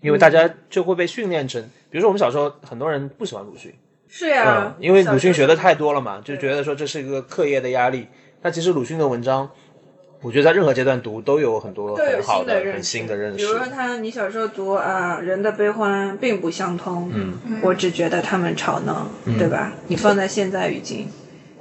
[0.00, 3.74] 因为大家就会被训练成，比如说我们小时候很多人不喜欢鲁迅，
[4.08, 5.92] 是呀、嗯，因为鲁迅学的太多。
[5.92, 8.06] 了嘛，就觉得说这是一个课业的压力。
[8.40, 9.50] 但其实鲁迅的文章，
[10.22, 13.36] 我觉得在任何阶段读都有很多很好的、很新的认识。
[13.36, 19.06] 比如说他，你小时候读啊，人的悲欢并不相通，嗯，我只觉得他们吵闹，
[19.38, 19.74] 对吧？
[19.88, 21.06] 你放在现在语境，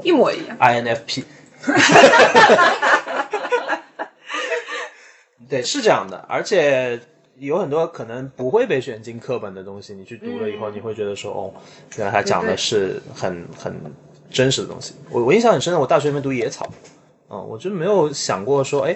[0.04, 0.56] 一模一样。
[0.60, 1.24] INFP。
[5.50, 7.00] 对，是这样的，而且
[7.39, 11.52] 有很多可能不会被选进课本的东西，你去读了以后，你会觉得说，哦，
[11.97, 13.76] 原来他讲的是很很
[14.30, 14.93] 真实的东西。
[15.10, 16.72] 我我印象很深的，我大学里面读野草，
[17.30, 18.95] 嗯，我就没有想过说，哎，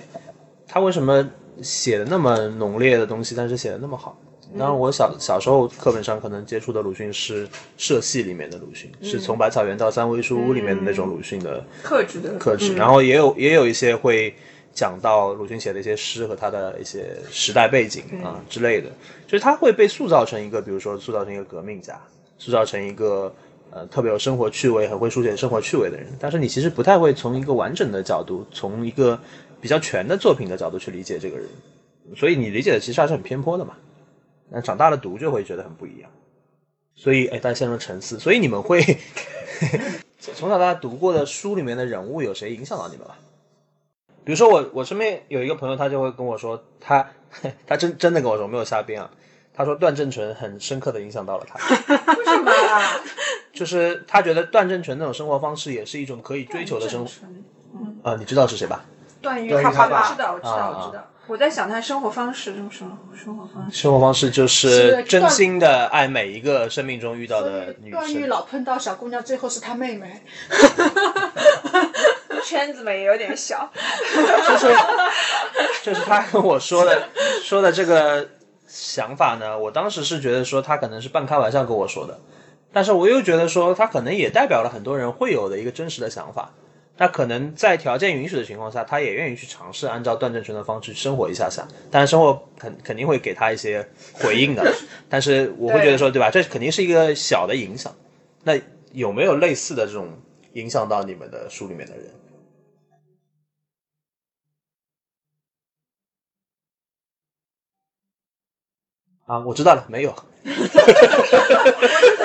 [0.67, 1.27] 他为什么
[1.61, 4.15] 写的那么浓烈的东西，但是写的那么好？
[4.57, 7.47] 当然，我小小时候课本上可能接触的鲁迅是
[7.77, 12.37] 社戏里面的鲁迅，是从百草园到三味书屋里面的那种鲁迅的克制的。
[12.37, 14.33] 克制，然后也有也有一些会
[14.73, 18.89] 讲到鲁迅写的一些诗和他的一些时代背景啊之类的，
[19.25, 21.99] 就是他会被塑造成一个，比如说塑造成一个革命家，
[22.37, 23.33] 塑造成一个
[23.71, 29.19] 呃特别有生活趣味、很会书写生活趣味的人，但是你其实不太会从一个完整的角度，从一个
[29.59, 31.47] 比较全的作品的角度去理解这个人，
[32.15, 33.73] 所以你理解的其实还是很偏颇的嘛。
[34.55, 36.11] 那长大了读就会觉得很不一样，
[36.93, 38.19] 所以哎，大家陷入沉思。
[38.19, 38.79] 所以你们会
[40.21, 43.15] 从小到大读过的书里面的人物有谁影响到你们了？
[44.23, 47.09] 比如说我，我身边有一个朋友，他就会跟我说，他
[47.65, 49.09] 他真真的跟我说，没有瞎编啊。
[49.55, 51.57] 他说段正淳很深刻的影响到了他，
[52.13, 52.81] 为什么啊？
[53.53, 57.11] 就是他觉得段正淳那种生活方式也是一种可以追求的生活。
[58.03, 58.85] 啊，你知道是谁吧？
[59.21, 61.07] 段誉他爸知道，我知道，我知道。
[61.27, 63.81] 我在想他生活方式，这种生生活方式。
[63.81, 68.25] 生活方式就是真心的爱每一个生命中遇到的女生段誉。
[68.25, 70.21] 老碰到小姑娘，最后是他妹妹。
[72.43, 73.71] 圈子嘛也有点小，
[74.13, 74.75] 就是
[75.81, 77.07] 就是他跟我说的
[77.41, 78.27] 说的这个
[78.67, 82.19] 想法呢，我当时是觉得说他可能是半开玩笑跟我说的，
[82.73, 86.51] 但是我又觉得说他可能也代表了很多人会有的一个真实的想法。
[86.95, 94.63] 他可能在条件允许的情况下，他也愿意去尝试按照段正淳的方式生活一下下，当然生活肯肯定会给他一些回应的，
[95.09, 96.29] 但是我会觉得说，对吧？
[96.29, 97.93] 这肯定是一个小的影响。
[98.43, 98.53] 那
[98.91, 100.07] 有没有类似的这种
[100.53, 102.05] 影响到你们的书里面的人？
[109.25, 110.13] 啊，我知道了，没有。
[110.43, 110.51] 在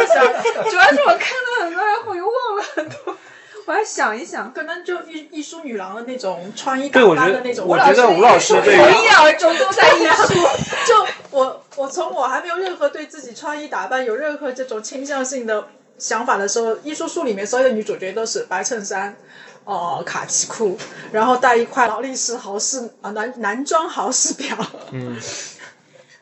[0.07, 0.25] 想，
[0.69, 3.17] 主要是我看到很多，然后我又忘了很多，
[3.69, 4.51] 我还想一想。
[4.55, 7.67] 可能就艺艺术女郎的那种穿衣打扮的那种。
[7.67, 10.35] 我觉得吴老师对于一而终都在艺术。
[10.89, 19.15] 就我我从我还没有任何对自己穿衣打扮有任何这种倾向性的想法的时候，艺术书里面所有的女主角都是白衬衫。
[19.65, 20.79] 哦，卡其裤，
[21.13, 24.57] 然后带一块劳力士豪士啊男男装豪士表，
[24.93, 25.15] 嗯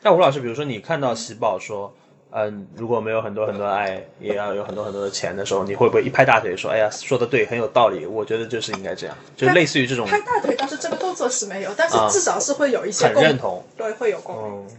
[0.01, 1.95] 那吴老师，比如说你看到喜宝说，
[2.31, 14.67] 嗯，如果没有很多很多爱，也要有很多很多的钱的时候，你会不会一拍大腿说，哎呀，说的对，很有道理，我觉得就是应该这样，就类似于这种拍大腿倒是这个动作是没有，但是啊至少是会有一些很共认同，对，会有共鸣。
[14.67, 14.77] 嗯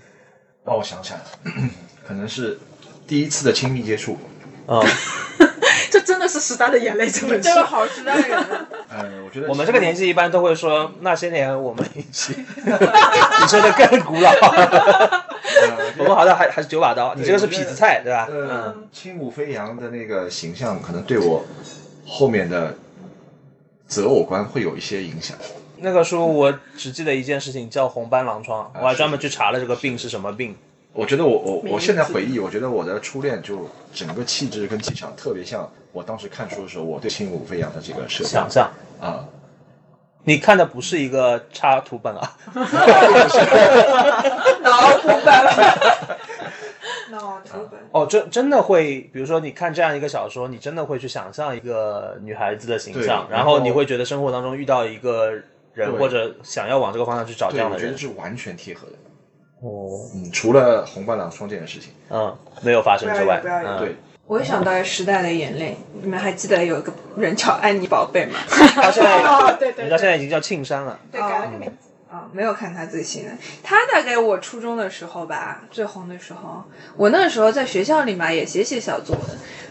[0.64, 1.16] 让我想想，
[2.06, 2.58] 可能是
[3.06, 4.18] 第一次的亲密接触。
[4.66, 4.84] 嗯，
[5.90, 7.54] 这真的是《时代的眼泪》这本书这。
[7.54, 8.44] 个好时代人，
[8.90, 14.30] 嗯，我觉得我们这个年纪一般都会说那些年我们一起，你说的更古老，
[15.48, 18.28] 呃 我们好像还还是九把刀，你这个是痞子菜对吧？
[18.30, 21.44] 呃嗯，，轻舞飞扬的那个形象，可能对我
[22.06, 22.74] 后面的
[23.86, 25.36] 择偶观会有一些影响。
[25.80, 30.56] 那个书我只记得一件事情叫红斑狼疮，我还专门去查了这个病是什么病。
[30.92, 38.70] 我觉得我我我现在回忆，我觉得我的初恋就整个气质跟气场特别像我当时看书的时候，我对轻舞飞扬的这个设想想象，
[39.00, 39.24] 啊，
[40.24, 42.36] 你看的不是一个插图本啊，
[47.90, 55.32] 哦，真真的会，比如说你看这样一个小说，你真的会去想象一个女孩子的形象，然后然后你会觉得生活当中遇到一个
[55.72, 58.94] 人，或者想要往这个方向去找这，样的人我觉得，是完全贴合的。
[59.62, 63.78] 哦，嗯，除了红斑狼疮这件事情，嗯，没有发生之外，嗯。
[63.78, 65.72] 对，我又想到《时代的眼泪》，
[66.02, 68.38] 你们还记得有一个人叫安妮宝贝吗？
[68.76, 71.87] 到现在，哦，对对人家现，在已经叫庆山了，对改了个名字。
[72.10, 73.30] 啊、没有看他最新的。
[73.62, 76.64] 他大概我初中的时候吧，最红的时候，
[76.96, 79.26] 我那个时候在学校里嘛也写写小作文，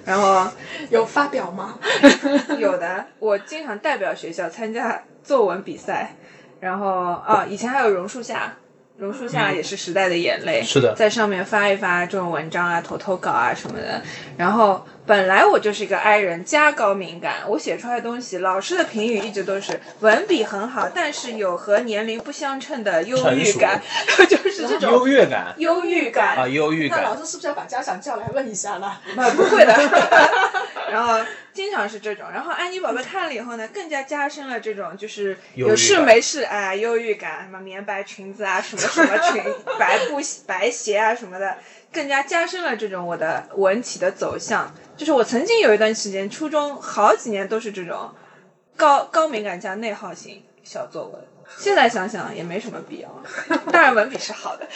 [0.06, 0.50] 然后
[0.90, 1.80] 有发表吗？
[2.60, 6.16] 有的我经常代表学校参加作文比赛，
[6.60, 6.88] 然后
[7.26, 8.54] 啊，以前还有榕树下。
[9.00, 14.02] 榕树下也是时代的眼泪，是的在上面发一发这种文章啊、投投稿啊什么的。
[14.36, 23.82] 然后本来我就是一个 I 人加高敏感，我写出来的东西，老师的评语一直都是文笔很好，但是有和年龄不相称的忧郁感，
[24.30, 25.56] 就是这种优越感。
[25.58, 26.36] 忧郁感。
[26.36, 28.88] 啊，忧郁那老，师是不是要把家长叫来问一下呢？
[29.16, 29.74] 啊，不会的。
[30.92, 31.20] 然后
[31.54, 39.42] 经常是这种，然后安妮宝贝看了以后呢，更加加深了这种就是有事没事哎忧郁感，什么棉白裙子啊，什么什么裙
[39.80, 41.58] 白布白鞋啊什么的，
[41.92, 44.74] 更加加深了这种我的文体的走向。
[44.96, 48.10] 就是我曾经有一段时间，初中好几年都是这种
[48.76, 51.22] 高高敏感加内耗型小作文。
[51.58, 53.10] 现在想想也没什么必要，
[53.72, 54.68] 当然文笔是好的。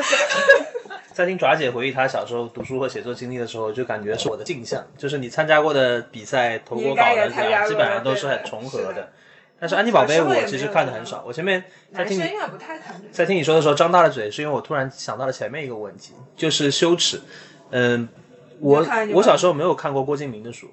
[1.14, 9.10] 在听爪姐回忆她小时候读书和写作经历的时候，就感觉是我的镜像，就是你参加过的比赛、投过稿的你应该也参加啊，过基本上都是很重合的。
[9.60, 12.18] 但是安妮宝贝我其实看看的很少，我前面在听。
[13.12, 17.20] 在听你说的时候张大了嘴，是因为我突然想到了前面一个问题，就是羞耻。
[17.70, 18.08] 嗯，
[18.58, 20.66] 我我小时候没有看过郭敬明的书，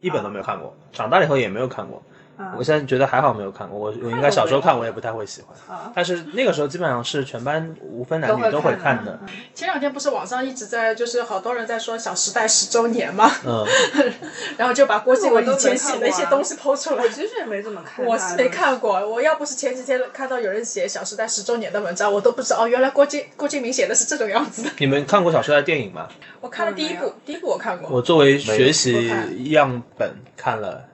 [0.00, 2.02] 一本都没有看过，长大了以后也没有看过。
[2.36, 9.18] 啊我现在觉得还好没有看过，我我应该小时候看我也不太会喜欢，啊但是那个时候基本上是全班无分男女都会看的。
[9.54, 13.64] 前两天不是网上一直在，就是好多人在说《小时代》十周年嘛，嗯，
[14.56, 17.08] 然后就把郭敬明以前写的一些东西剖出来我。
[17.08, 18.48] 其实也没怎么看，我是没。
[18.48, 24.70] 看过，我要不是前几天看到有人写《小时代》十周年的文章，我都不知道哦，原来郭敬郭敬明写的是这种样子的。
[24.78, 26.08] 你们看过《小时代》电影吗？
[26.40, 27.88] 我看了第一部，第一部我看过。
[27.90, 29.10] 我作为学习
[29.50, 30.84] 样本看了，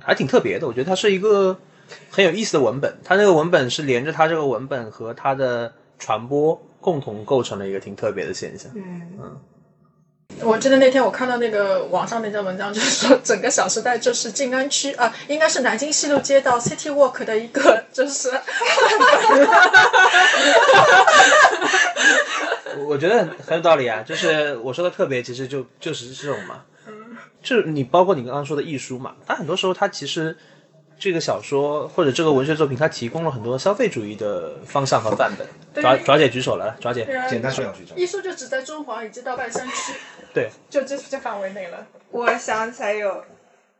[0.00, 0.66] 还挺特别的。
[0.66, 1.58] 我觉得它是一个
[2.10, 8.70] 很有意思的文本，它那个文本是连着它这个文本和它的传播共同构成了一个挺特别的现象。
[8.74, 9.36] 嗯嗯，
[10.42, 18.30] 我记得那天我看到那个网上那篇文章，就是说整个《小时代》就是静安区啊、应该是南京西路街道 City Walk 的一个就是
[22.76, 26.62] 我 我觉得很很有道理啊，就是我说的特别，其实就就是这种嘛，
[27.42, 30.36] 就是你包括你刚刚说的艺术嘛，它很多时候它其实
[30.98, 35.46] 这个小说或者这个文学作品，它提供了很多消费主义的方向和范本。
[35.82, 37.84] 爪爪姐举手了，爪姐，简单说两句。
[37.94, 39.92] 艺术就只在中环以及到半山区，
[40.34, 41.86] 对， 就这这范围内了。
[42.10, 43.22] 我想起来有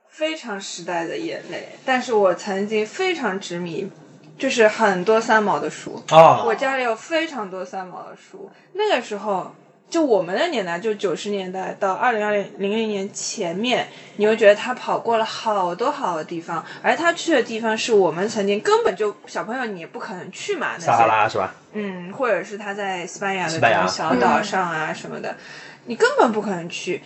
[0.08, 3.90] 非常时代的眼泪，但是我曾经非常执迷，
[4.38, 6.00] 就是很多三毛的书。
[6.10, 9.52] 啊我家里有非常多三毛的书，那个时候。
[9.90, 21.54] 就我们的年代，就九十年代到二零二零零零年前面，你会觉得他跑过了好多好多地方，而他去的地方是我们曾经根本就小朋友你也不可能去嘛，那些撒哈拉是吧？
[21.72, 25.36] 嗯，或者是他在西班牙的这种小岛上啊什么的，
[25.86, 27.02] 你根本不可能去。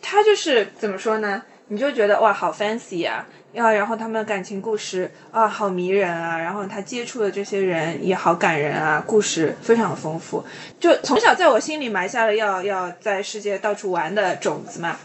[0.00, 1.42] 他就是怎么说呢？
[1.66, 3.26] 你就觉得哇，好 fancy 啊！
[3.52, 6.38] 要然后他们的感情故事啊，好迷人啊！
[6.38, 10.44] 然后他接触的这些人也好感人啊，故事非常丰富。
[10.78, 14.96] 就从小在我心里埋下了要要在世界到处玩的种子嘛。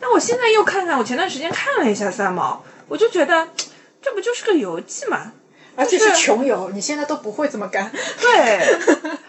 [0.00, 3.48] 那我现在又看看，我前段时间看了一下三毛，我就觉得
[4.02, 5.32] 这不就是个游记嘛？
[5.74, 7.90] 而且是穷游，你现在都不会这么干。
[8.20, 8.58] 对，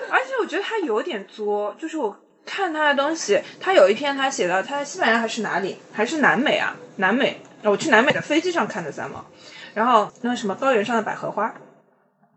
[0.09, 7.39] 而且我觉得他有点作，就是我看他的东西，他有一篇他写到他在西班牙还是哪里，还是南美啊，南美，
[7.69, 9.23] 我去南美的飞机上看的三毛，
[9.73, 11.53] 然后那个什么高原上的百合花，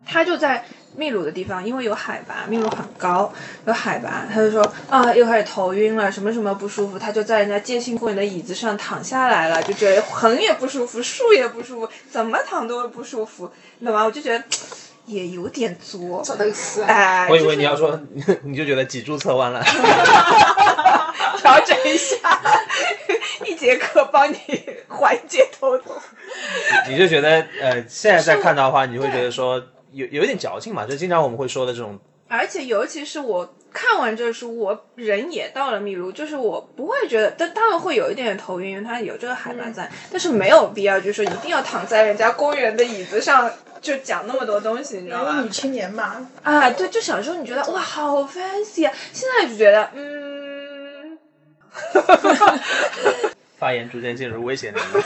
[0.06, 0.64] 他就在
[0.96, 3.32] 秘鲁的地方，因为有海拔，秘鲁很高，
[3.66, 13.50] 有海拔，他就说啊，又开始头晕了，什么什么不舒服，他就在人家街心公园的椅子上躺下来了，就觉得横也不舒服，竖也不舒服，怎么躺都不舒服，
[13.80, 14.04] 你懂吗？
[14.04, 14.44] 我就觉得
[15.06, 16.82] 也有点作，真的是
[17.28, 18.00] 我以为你要说，
[18.44, 19.62] 你就觉得脊柱侧弯了。
[21.38, 22.16] 调整一下，
[23.05, 23.05] 一
[23.56, 24.36] 节课帮你
[24.88, 25.96] 缓解头痛。
[26.88, 31.98] 你就觉得呃，现在再看到的话，你会觉得说有有一点矫情嘛，就经常我们会说的这种，
[32.28, 43.50] 而且尤其是我看完这书，我人也到了秘鲁，就是我不会觉得，但当然会有一点点头晕，因为它有这个海拔在，但是没有必要，就是说一定要躺在人家公园的椅子上
[43.80, 45.48] 就讲那么多东西，你知道吗女？
[45.50, 51.18] 青年嘛，啊，对，就小时候你觉得哇好 fancy 啊，现在就觉得嗯，
[53.56, 55.02] 发言逐渐进入危险领域。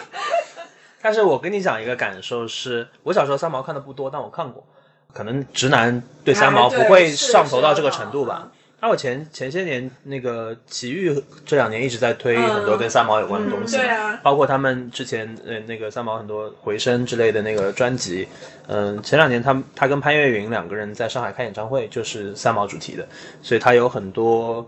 [1.02, 4.64] 但是我跟你讲一个感受是，我小时候三毛看的不多，但我看过。
[5.12, 8.50] 可能直男对三毛不会上头到这个程度吧嗯。
[8.82, 11.12] 那我前前些年那个奇遇
[11.44, 18.28] 这两年一直在推很多跟三毛有关的东西对啊包括他们之前呃那个三毛很多回声之类的那个专辑，
[18.68, 23.06] 嗯、前两年他他跟潘越云两个人在上海开演唱会，就是三毛主题的，
[23.42, 24.64] 所以他有很多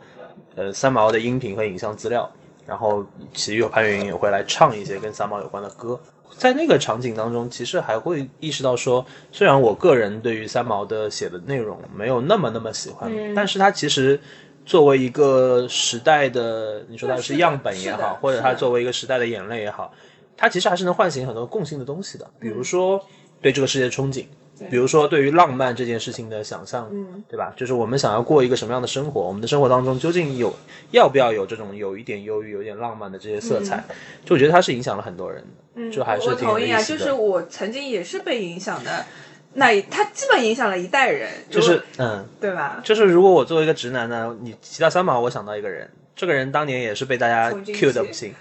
[0.56, 2.28] 呃三毛的音频和影像资料，
[2.72, 3.04] 然后
[3.34, 6.00] 奇遇和潘越云也会来唱一些跟三毛有关的歌。
[6.38, 14.18] 在那个场景当中，其实还会意识到说，虽然我个人对于三毛的写的内容没有那么那么喜欢，但是他其实
[14.64, 19.92] 作为一个时代的，你说他是样本也好，或者他作为一个时代的眼泪也好，
[20.34, 23.04] 他其实还是能唤醒很多共性的东西的，比如说
[23.42, 24.24] 对这个世界的憧憬。
[24.70, 27.52] 比如说，对于浪漫这件事情的想象，嗯，对吧？
[27.56, 30.54] 就是我们想要过一个什么样的生活，我们的生活当中究竟有
[30.90, 33.82] 要不要有这种有一点忧郁、有点浪漫的这些色彩？
[34.24, 35.46] 就我觉得它是影响了很多人的。
[35.74, 39.06] 嗯，就还是挺有我同意啊，就是我曾经也是被影响的，
[39.54, 42.80] 那一他基本影响了一代人，就是嗯，对吧？
[42.84, 48.34] 就是如果我作为一个直男呢，你提到三毛，我想到一个人，这个人当年也是被大家 Q 的记不行，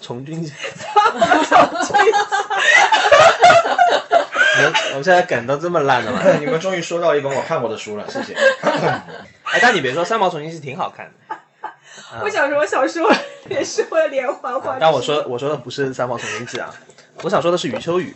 [0.00, 0.44] 从军
[4.62, 6.20] 们 我们现在梗都这么烂的吗？
[6.38, 8.34] 你们终于说到一本我看过的书了，谢谢。
[9.44, 11.12] 哎，但你别说，三毛从军记挺好看的。
[12.22, 13.10] 我想说，我小时候
[13.48, 14.76] 也是会连环画。
[14.78, 16.72] 但我说我说的不是三毛从军记啊，
[17.22, 18.14] 我想说的是余秋雨。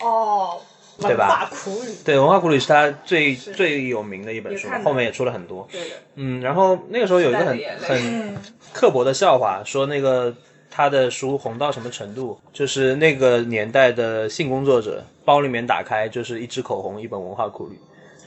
[0.00, 0.60] 哦，
[1.00, 5.66] 对吧文化苦语，对，《文化苦旅》是他最最有名的一本书后面也出了很多。
[5.72, 8.38] 对的，嗯，然后那个时候有一个很很
[8.72, 10.34] 刻薄的笑话，说那个
[10.70, 17.74] 他的书红到什么程度，就是那个年代的性工作者包里面打开就是一支口红，一本《文化苦旅》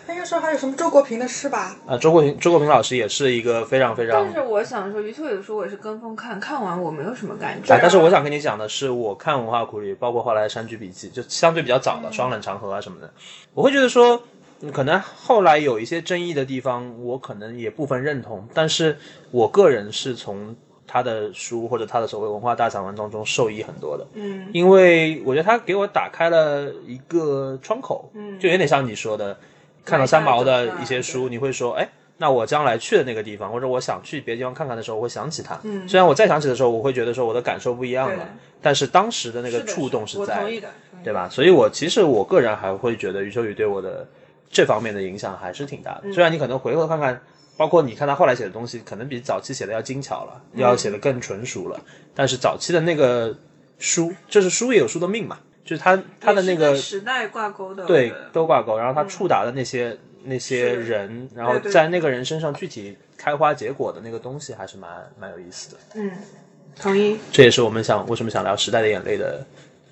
[0.07, 1.77] 那个时候还有什么周国平的诗吧？
[1.87, 1.97] 啊。
[1.97, 7.73] 周国平周国平老师也是一个非常非常但是我想说，余秋雨的书我也是跟风看，看完我没有什么感觉。
[7.73, 13.13] 啊，但是我想跟你讲的是，我看《文化苦旅》，包括后来《山居笔记》，就相对比较早的《双冷长河》啊什么的，
[13.53, 14.21] 我会觉得说，
[14.61, 18.97] 嗯可能后来有一些争议的地方，我可能也部分认同，但是
[19.29, 20.55] 我个人是从
[20.91, 29.37] 他的书或者他的所谓文化大散文当中受益很多的，嗯因为我觉得他给我打开了一个窗口，嗯就有点像你说的，
[29.85, 31.87] 看到三毛的一些书，你会说，哎。
[32.17, 35.59] 那我将来去的那个地方，或者我想去别的地方看看的时候，我会想起他。
[35.63, 38.23] 嗯虽然我再想起的时候，我会觉得说我的感受不一样了，
[38.61, 40.43] 但是当时的那个触动是在
[41.03, 41.27] 对吧？
[41.27, 44.07] 所以我其实我个人还会觉得余秋雨对我的
[44.51, 46.01] 这方面的影响还是挺大的。
[46.03, 47.19] 嗯虽然你可能回头看看，
[47.61, 51.79] 包括你看他后来写的东西，可能比早期写的要精巧了，嗯要写的更纯熟了，
[52.15, 53.37] 但是早期的那个
[53.77, 64.89] 书，就是书也有书的命嘛，就是他他的那个时代挂钩的，对都挂钩，然后他触达的那些、那些人，然后在那个人身上具体开花结果的那个东西，还是蛮
[65.19, 65.77] 蛮有意思的。
[65.93, 66.11] 嗯，
[66.81, 67.19] 同意。
[67.31, 69.45] 这也是我们想为什么想聊《时代的眼泪》的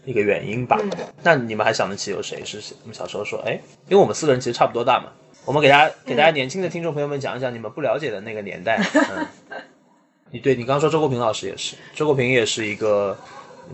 [0.06, 0.80] 一个原因吧。
[0.82, 0.90] 嗯
[1.22, 5.12] 那你们还想得起有谁是我们小时候说，哎，因为我们四个人其实差不多大嘛，
[5.50, 8.80] 我们给大家给大家年轻的听众朋友们讲一讲你们不了解的那个年代。
[8.94, 9.26] 嗯，
[10.30, 13.18] 你对你刚刚说周国平老师也是，周国平也是一个。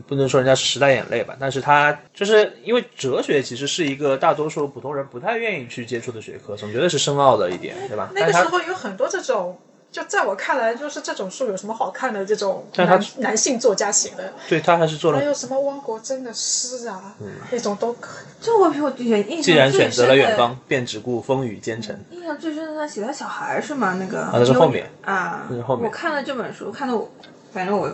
[0.08, 8.10] 不能说人家是时代眼泪吧，但是他就是因为哲学其实是一个大多数普通人不太愿意去接触的学科，总觉得是深奥的一点，对吧？
[8.14, 9.58] 那个时但是他候有很多这种，
[9.96, 12.26] 就在我看来，就是这种书有什么好看的？
[12.26, 17.16] 这种但他男男性作家写的，对他还是做了还有什么汪国真的诗啊，
[17.50, 18.44] 那种都可以。
[18.44, 21.98] 周国平我印象既然选择了远方，便只顾风雨兼程。
[22.12, 23.96] 印象最深的他写他小孩是吗？
[23.98, 27.10] 那个啊那是后面啊，那是后面我看了这本书，看的我，
[27.54, 27.90] 反正我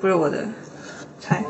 [0.00, 0.44] 不是我的
[1.20, 1.44] 菜。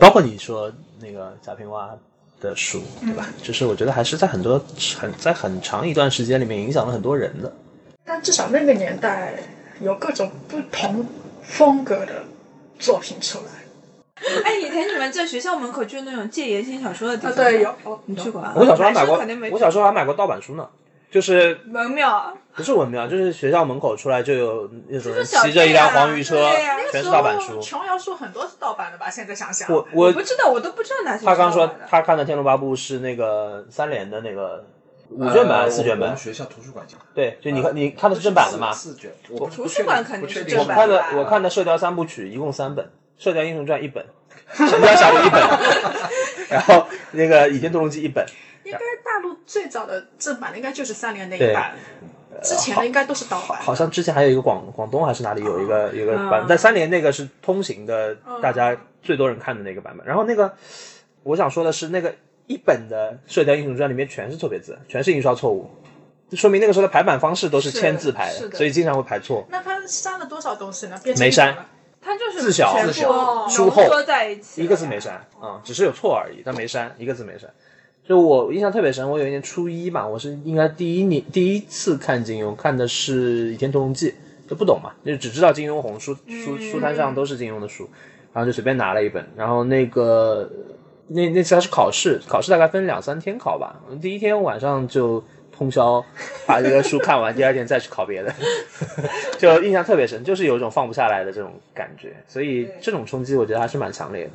[0.00, 1.98] 包括你说那个贾平凹
[2.40, 3.28] 的书，对吧？
[3.42, 4.58] 就是我觉得还是在很多
[4.98, 7.52] 很在很长一段时间里面影响了很多人的。
[8.04, 9.34] 但至少那个年代
[9.80, 11.06] 有各种不同
[11.42, 12.24] 风格的
[12.78, 13.44] 作品出来。
[14.44, 17.74] 哎，以前你们在学校门口就是那种借言情小说的地啊，方，对，有。
[18.06, 18.52] 你去过啊？
[18.54, 19.18] 我小时候还买过
[19.50, 20.68] 我小时候还买过盗版书呢，
[21.10, 27.60] 就是文庙，不是文庙，就是学校门口出来就有那种骑着一辆黄鱼车对呀，全是盗版书。
[27.60, 29.10] 琼瑶书很多是盗版的吧？
[29.10, 31.26] 现在想想，我我我不知道，我都不知道哪些。
[31.26, 34.64] 他刚说他看的《天龙八部》是那个三联的那个
[35.16, 36.16] 五卷本还是四卷本呃？
[36.16, 38.72] 学校图书馆讲，对，就你看你看的是正版的嘛？
[38.72, 42.84] 四卷，我图书馆肯定是正版看的我看的《射雕三部曲》一共三本，
[43.16, 44.04] 《射雕英雄传》一本，
[44.68, 45.40] 《神雕侠侣》一本，
[46.48, 48.26] 然后那个《倚天屠龙记》一本。
[48.64, 51.74] 应该大陆最早的正版的应该就是三联那一版，
[52.44, 53.60] 之前的应该都是盗版。
[53.60, 60.06] 好像之前还有一个广广东还是哪里有一个有一个版本，嗯在三联那个是通行的，大家最多人看的那个版本。
[60.06, 60.54] 然后那个
[61.24, 62.14] 我想说的是，那个
[62.46, 65.70] 一本的《射雕英雄传》里面全是错别字，全是印刷错误，
[66.32, 69.46] 说明那个时候的排版方式都是是签字排是的所以经常会排错。
[69.50, 70.98] 那他删了多少东西呢？
[71.02, 71.68] 变没删一本了
[72.04, 77.48] 它就是字小字小浓书厚缩在一起，一个字没删啊、只是有错而已，但没删，一个字没删。
[78.04, 84.10] 就我印象特别深，我有一年初一嘛，我是应该第一年第一次看金庸，看的是《倚天屠龙记》，
[84.50, 87.88] 就不懂嘛，就只知道金庸红书书书摊上都是金庸的书，
[88.32, 90.50] 然后就随便拿了一本，然后那个
[91.08, 96.04] 那那次还是考试，考试大概分两三天考吧，第一天晚上就通宵
[96.46, 98.32] 把这个书看完，第二天再去考别的，
[99.38, 104.30] 就印象特别深，就是有一种放不下来的这种感觉，所以这种冲击我觉得还是蛮强烈的。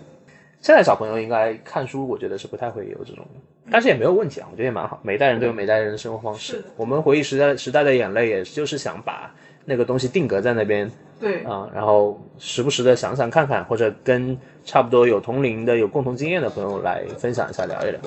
[0.61, 3.25] 现在小朋友应该看书，我觉得是不太会有这种，
[3.71, 4.99] 但是也没有问题啊，我觉得也蛮好。
[5.03, 6.63] 每代人都有每代人的生活方式。
[6.75, 9.33] 我们回忆时代时代的眼泪，也就是想把
[9.65, 14.37] 那个东西定格在那边对，啊、然后时不时的想想看看，或者跟
[14.67, 17.99] 差不多有同龄的、有共同经验的朋友来分享一下，聊一聊。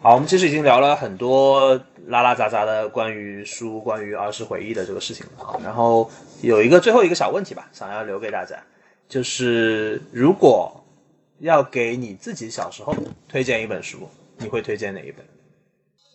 [0.00, 5.60] 好，我们其实已经聊了很多拉拉杂杂的关于书、关于儿时回忆的这个事情了啊。
[5.64, 6.08] 然后
[6.40, 8.56] 有一个最后一个小问题吧，想要留给大家，
[9.08, 10.84] 就是如果
[11.40, 12.94] 要给你自己小时候
[13.28, 14.08] 推荐一本书，
[14.38, 15.26] 你会推荐哪一本？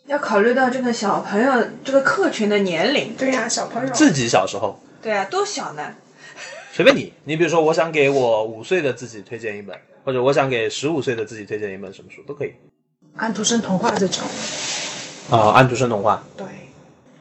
[0.07, 1.51] 要考虑到这个小朋友
[1.83, 5.93] 这个客群的年龄，对呀、小朋友自己小时候，对啊，多小呢？
[6.75, 7.13] 随便你。
[7.23, 12.53] 你比如说，我想给我五岁的自己推荐一本，或者我想给十五岁的自己推荐一本什么书都可以。
[13.15, 14.21] 安徒生童话这种，
[15.31, 16.45] 啊，安徒生童话，对，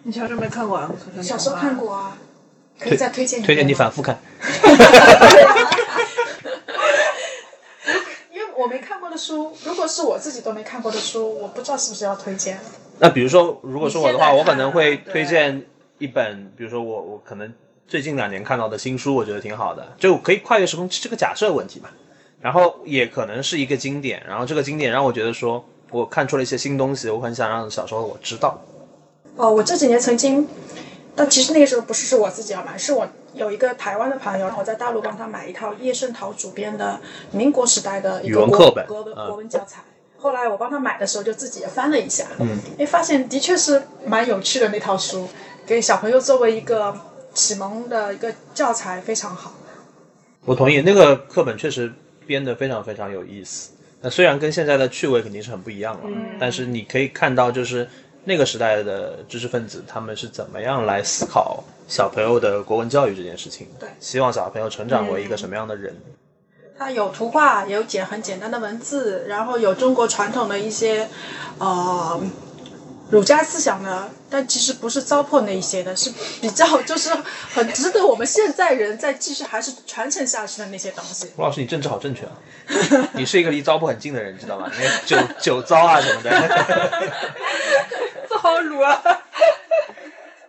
[0.02, 0.90] 你小时候没看过啊？
[1.22, 1.76] 小时候看。
[1.76, 2.18] 过啊，
[2.80, 4.18] 可以再推荐一推荐你反复看。
[8.32, 12.58] 因为我没看过的的书，如果是我自己都没看过的书，我不知道是不是要推荐。
[12.98, 15.64] 那比如说，如果是我的话，我可能会推荐
[15.98, 17.52] 一本，比如说我我可能
[17.86, 21.88] 最近两年看到的新书，我觉得挺好的，就可以跨越时空，这个假设问题嘛。
[22.40, 28.60] 然后也可能是一个经典，然后这个经典让我觉得说，我看出了一些新东西，我很想让小时候我知道。
[29.36, 30.46] 哦，我这几年曾经，
[31.16, 37.00] 但其实那个时候不是是我自己要买，是我有一个台湾的朋友，我在大陆帮他买一套叶圣陶主编的
[37.30, 39.82] 民国时代的一语个国文课本嗯国文国文教材。
[40.18, 45.28] 后来我帮他买的时候，就自己也翻了一下，嗯，哎，发现的确是蛮有趣的那套书，
[45.64, 46.94] 给小朋友作为一个
[47.34, 49.52] 启蒙的一个教材非常好。
[50.44, 51.92] 我同意，那个课本确实
[52.26, 53.72] 编得非常非常有意思。
[54.00, 56.02] 那虽然跟现在的趣味肯定是很不一样了，
[56.38, 57.88] 但是你可以看到，就是
[58.24, 65.96] 那个时代的知识分子他们是怎么样来思考小朋友的国文教育这件事情，对希望小朋友成长为一个什么样的人。
[66.76, 71.08] 他有图画，有简很简单的文字，然后有中国传统的一些，
[71.58, 72.20] 呃，
[73.14, 76.10] 儒家思想呢，但其实不是糟粕那一些的，是
[76.40, 77.10] 比较就是
[77.54, 81.30] 很值得我们现在人再继续还是传承下去的那些东西。
[81.36, 82.32] 吴老师，你政治好正确啊！
[83.14, 84.68] 你是一个离糟粕很近的人，知道吗？
[84.76, 86.30] 你酒酒糟啊什么的。
[88.36, 89.00] 好撸啊！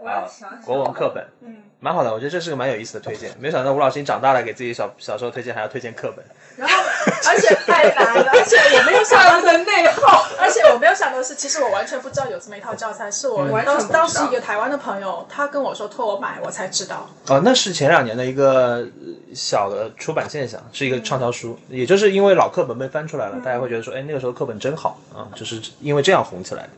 [0.04, 0.26] 啊，
[0.66, 3.30] 国文课本，嗯，蛮好的，我觉得这是个蛮有意思的推荐。
[3.40, 6.26] 没想到吴老师你长大了，给自己小小时候推荐还要推荐课本。
[6.58, 6.84] 然后，
[7.30, 17.08] 而且太难了，而且我没有想到的内耗， 而且我没有想到的是，其实我完全不知道有这么一套教材，是我当完全不知道当时一个台湾的朋友，他跟我说托我买，我才知道。
[17.28, 18.88] 哦，那是前两年的一个呃
[19.36, 26.70] 小的出版现象，是一个畅销书，也就是因为老课本被翻出来了，大家会觉得说，哎，那个时候课本真好啊，就是因为这样红起来的。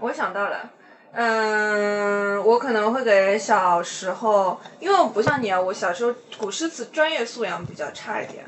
[0.00, 0.70] 我想到了，
[1.12, 8.44] 嗯，我可能会给小时候，因为我不像你啊，我小时候古诗词专业素养比较差一点，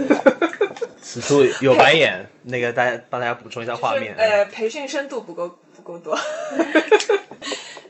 [1.02, 4.14] 此处有白眼，那个大家帮大家补充一下画面。
[4.16, 6.16] 呃，培训深度不够不够多。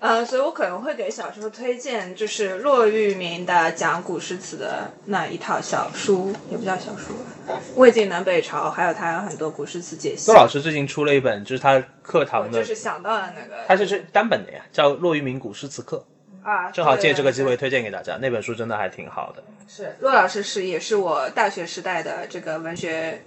[0.03, 7.15] 呃，所以我可能会给小时候推荐，就是骆玉明的讲古诗词的那一套小书，也不叫小书
[7.47, 10.37] 吧，《魏晋南北朝》，还有他有很多古诗词解析骆。
[10.37, 16.05] 老师最近出了一本，就是他课堂的就是，想到了那个，他就是单本的呀，叫《骆玉明古诗词课
[16.43, 18.19] 啊，》，正好借这个机会推荐给大家。
[18.21, 19.45] 那本书真的还挺好的。
[19.69, 23.23] 是骆老师是也是我大学时代的这个文学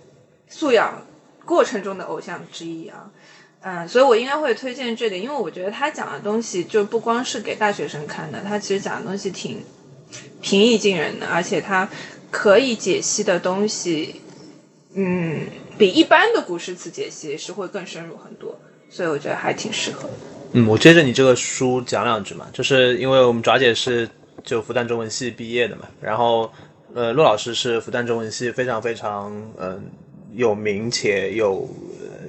[0.49, 1.01] 素养
[1.45, 3.09] 过程中的偶像之一啊。
[3.67, 9.63] 嗯，所以我应该会推荐这个，因为我觉得他讲的东西就不光是给大学生看的，他其实讲的东西挺
[10.39, 11.89] 平易近人的，而且他
[12.29, 14.21] 可以解析的东西，
[14.93, 15.47] 嗯，
[15.79, 18.55] 比一般的古诗词解析是会更深入很多，
[18.87, 20.07] 所以我觉得还挺适合。
[20.51, 24.07] 嗯，我接着你这个书讲两句嘛，就是因为我们爪姐是
[24.43, 26.51] 就复旦中文系毕业的嘛，然后
[26.93, 29.89] 呃，骆老师是复旦中文系非常非常嗯、
[30.35, 31.67] 有名且有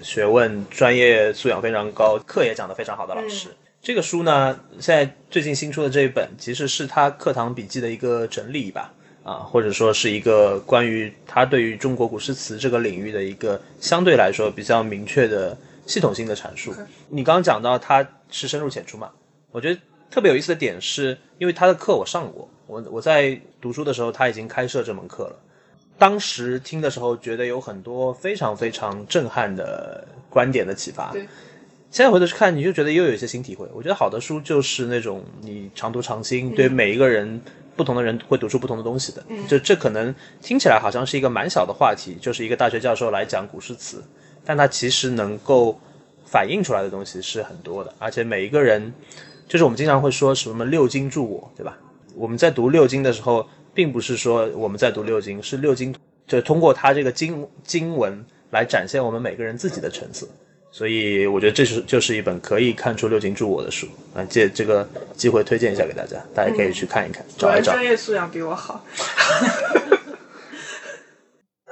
[0.03, 3.49] 学问、专业素养非常高，课也讲得非常好的老师。
[3.83, 8.93] 这个书呢，现在最近新出的这一本，其实是他课堂笔记的一个整理吧，
[9.23, 15.57] 啊，或者说是一个关于他对于中国古诗词这个领域的一个相对来说比较明确的
[15.87, 16.75] 系统性的阐述。
[17.09, 19.11] 你刚刚讲到他是深入浅出嘛，
[19.53, 25.37] 我觉得特别有意思的点是，因为他的课我上过，我我在读书的时候他已经开设这门课了。
[25.99, 31.11] 当时听的时候，觉得有很多非常非常震撼的观点的启发。
[31.13, 31.27] 对
[31.91, 33.67] 现在回头去看，你就觉得又有一些新体会。
[33.73, 37.41] 我觉得好的书就是那种你常读常新，对每一个人
[37.75, 39.25] 不同的人会读出不同的东西的。
[39.49, 44.03] 就这可能听起来好像是一个蛮小的话题，就是一个大学教授来讲古诗词，
[44.45, 45.81] 但它其实能够
[46.27, 48.93] 反映出来的东西是很多的，而且每一个人，
[49.49, 51.79] 就是我们经常会说什么六经注我，对吧？
[52.15, 55.95] 我们在读六经的时候，并不是说我们在读六经，是六经
[56.27, 60.29] 就通过它这个经经文来展现我们每个人自己的层次。
[60.73, 67.73] 所以我觉得这是就是一本可以看出六经注我的书啊，借这个机会推荐一下给大家，大家可以去看一看，果找一找。
[67.73, 68.85] 专业素养比我好。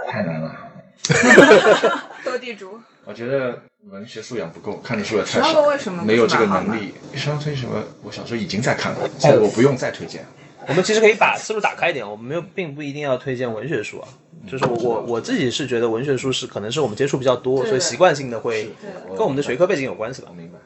[0.09, 0.56] 太难了。
[2.24, 3.60] 斗地主，我觉得
[3.90, 6.94] 文学素养不够，看的书也太少，个为什么没有这个能力。
[7.14, 7.82] 十二推什么？
[8.02, 10.24] 我小时候已经在看了，现在我不用再推荐。
[10.68, 14.08] 我们其实可以把思路打开一点，我们没有并不一定要推荐文学书啊。
[14.50, 18.70] 就是我我我自己是觉得文学书是可能是我们接触比较多，所以习惯性的会
[19.10, 20.34] 跟我们的学科背景有关系吧我。
[20.34, 20.58] 明白。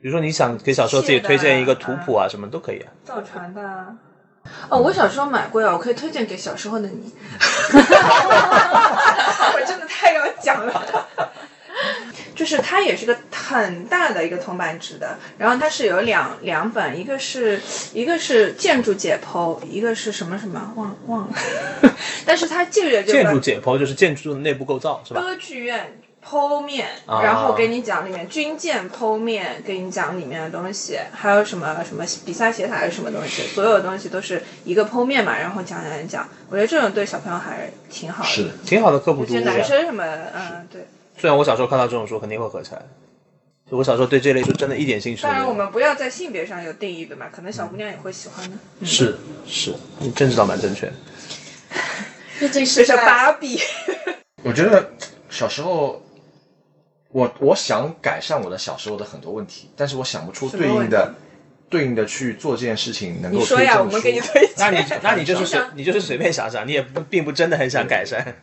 [0.00, 2.92] 比如说你想给小时候自己推荐一个图谱啊，什么都可以啊。
[3.04, 3.88] 造船的啊。
[4.70, 7.12] 哦，我小时候买过呀，我可以推荐给小时候的你。
[9.52, 10.88] 我真的太要讲了。
[12.38, 17.60] 就是它也是个很大的一个铜版纸的，然后它是有两两本，一个是
[17.92, 21.34] 一个是建筑解剖，一个是什么什么忘忘了，
[22.24, 25.20] 但是它这个就建筑解剖就是建筑的内部构造是吧？
[25.20, 38.28] 歌剧院剖面，啊然后给你讲里面军舰剖面，给你讲里面的东西，还有什么什么比萨斜塔还是什么东西，所有的东西都是一个剖面嘛，然后讲讲讲，我觉得这种对小朋友还是挺好的。
[38.30, 39.52] 是，挺好的科普尤其是读物。
[39.52, 40.86] 男生什么，嗯，对。
[41.18, 42.82] 虽然我小时候看到这种书肯定会合起来，
[43.70, 45.40] 就我小时候对这类书真的一点兴趣都没有。
[45.40, 47.28] 当然，我们不要在性别上有定义，对吧？
[47.34, 48.56] 可能小姑娘也会喜欢的。
[48.80, 49.16] 嗯是
[49.46, 50.92] 是，你真知道蛮正确的。
[52.38, 53.60] 毕竟是是在芭比，
[54.44, 54.92] 我觉得
[55.28, 56.00] 小时候，
[57.10, 61.14] 我我想改善我的小时候的很多问题，但是我想不出对应的
[61.68, 64.54] 对应的去做这件事情能够你说呀，我们给你推荐。
[64.56, 68.36] 那你那你就是你就是随便想想，你也不并不真的很想改善。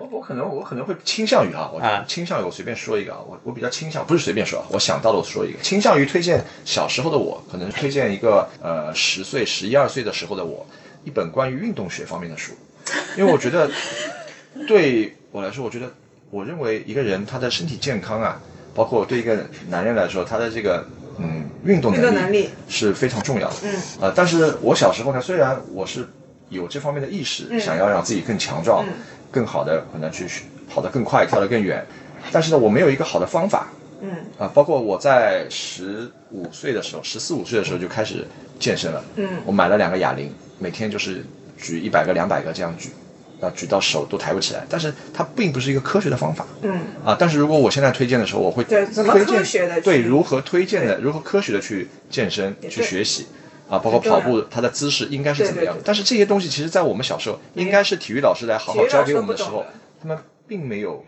[0.00, 2.04] 我我可能我可能会倾向于啊，我啊。
[2.06, 10.64] 倾向于我随便说一个啊，我我比较倾向不是随便说啊，我想到了我说一个，倾向于推荐小时候的我，可能推荐一个呃十岁十一二岁的时候的我
[11.04, 12.52] 一本关于运动学方面的书，
[13.16, 13.70] 因为我觉得
[14.66, 15.90] 对我来说，我觉得
[16.30, 18.40] 我认为一个人他的身体健康啊，
[18.74, 20.86] 包括对一个男人来说，他的这个
[21.18, 23.56] 嗯运动能力是非常重要的。
[23.64, 26.06] 嗯，呃，但是我小时候呢，虽然我是
[26.48, 28.92] 有这方面的意识，想要让自己更强壮，嗯
[29.30, 30.26] 更好的可能去
[30.68, 31.84] 跑得更快，跳得更远，
[32.32, 33.68] 但是呢，我没有一个好的方法。
[34.00, 38.24] 嗯啊，包括我在十五岁的时候，十四五岁的时候就开始
[38.60, 39.02] 健身了。
[39.16, 41.24] 嗯我买了两个哑铃，每天就是
[41.56, 42.90] 举一百个、两百个这样举，
[43.40, 44.64] 啊，举到手都抬不起来。
[44.68, 46.46] 但是它并不是一个科学的方法。
[46.62, 53.26] 嗯，啊，但是如果我现在推荐的时候，我会对怎么推荐科学的对如何推荐的，如何科学的去健身去学习
[53.68, 55.84] 啊，包括跑步它的姿势应该是怎么样对对对。
[55.84, 59.64] 但是这些东西其实，在我们小时候，应该是体育老师来好好教给我们的时候
[60.00, 60.16] 他们
[60.46, 61.04] 并没有，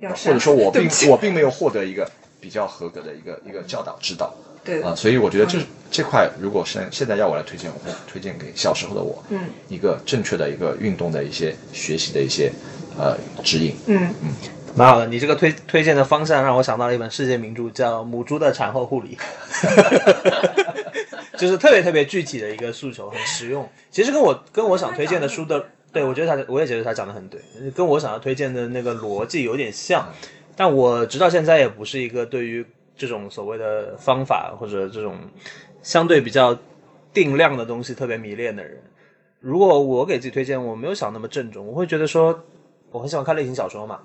[0.00, 2.10] 或者说我并我并没有获得一个
[2.40, 4.34] 比较合格的一个一个教导指导
[4.64, 4.82] 对。
[4.82, 5.58] 啊，所以我觉得这
[5.90, 9.38] 这块如果是现在要我来推荐，我会推荐给小时候的我，嗯。
[9.68, 12.50] 一个正确的一个运动的一些学习的一些
[12.98, 13.76] 呃指引。
[13.86, 14.14] 嗯。
[14.22, 14.34] 嗯。
[14.74, 19.18] 蛮好的，你这个推推荐的方向让我想到了一本世界名著，叫《母猪的产后护理》，
[21.42, 23.68] 就是特别特别具体的一个诉求，很实用。
[23.90, 27.40] 其实跟我跟我想推荐的书的，对我觉得他我也觉得他讲的很对，
[27.74, 30.06] 跟我想要推荐的那个逻辑有点像。
[30.54, 32.64] 但我直到现在也不是一个对于
[32.96, 35.18] 这种所谓的方法或者这种
[35.82, 36.56] 相对比较
[37.12, 38.80] 定量的东西特别迷恋的人。
[39.40, 42.44] 如果我给自己推荐，我没有想那么郑重，我会觉得说，
[42.92, 43.98] 我很喜欢看类型小说嘛，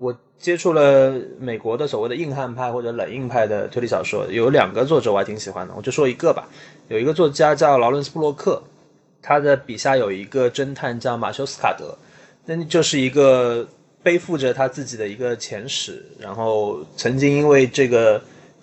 [0.00, 6.48] 我接触了美国的所谓的硬汉派或者冷硬派的推理小说，有两个作者我还挺喜欢的，我就说一个吧。
[6.88, 8.62] 有一个作家叫劳伦斯·布洛克，
[9.20, 11.94] 他的笔下有一个侦探叫马修斯卡德，
[12.46, 13.68] 那就是一个
[14.02, 18.18] 背负着他自己的一个前史，然后曾经因为这个，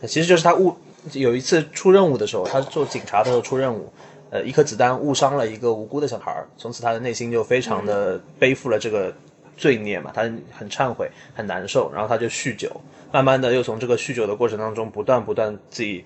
[0.08, 0.76] 其实就是他误
[1.14, 3.94] 有一次出任务的时候，他做警察的时候出任务，
[4.32, 9.14] 呃，一颗子弹误伤了一个无辜的小孩，从此他的内心就非常的背负了这个
[9.58, 10.22] 罪孽嘛，他
[10.52, 12.70] 很忏悔，很难受，然后他就酗酒，
[13.12, 16.06] 慢慢的又从这个酗酒的过程当中不断不断自己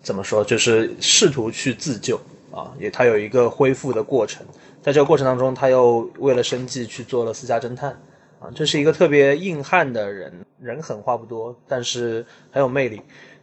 [0.00, 2.16] 怎么说，就是试图去自救
[2.52, 4.46] 啊，也他有一个恢复的过程，
[4.80, 7.90] 在这个过程当中，他又为了生计去做了私家侦探
[8.38, 13.02] 啊，这是一个特别硬汉的人，人狠话不多，但是很有魅力。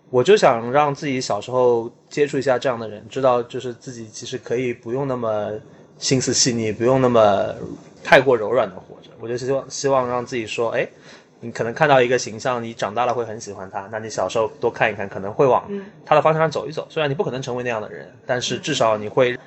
[0.10, 5.52] 我就想让自己小时候接触一下这样的人，知道就是自己其实可以不用那么
[6.00, 7.54] 心思细腻，不用那么
[8.04, 8.76] 太过柔软的。
[9.22, 10.88] 我就希望希望让自己说，哎，
[11.40, 15.70] 你可能看到一个形象，你长大了会很喜欢他，那你小时候多看一看，可能会往
[16.06, 16.88] 他的方向上走一走。
[16.90, 19.38] 虽然你不可能成为那样的人，但是至少你会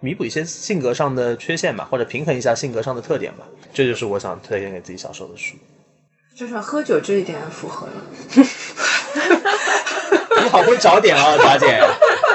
[0.00, 3.46] 弥补一些性格上的缺陷吧，或者平衡一下性格上的特点吧。
[3.72, 5.54] 这就是我想推荐给自己小时候的书。
[6.34, 7.92] 至少喝酒这一点符合了。
[10.42, 11.80] 你好会找点啊，达姐。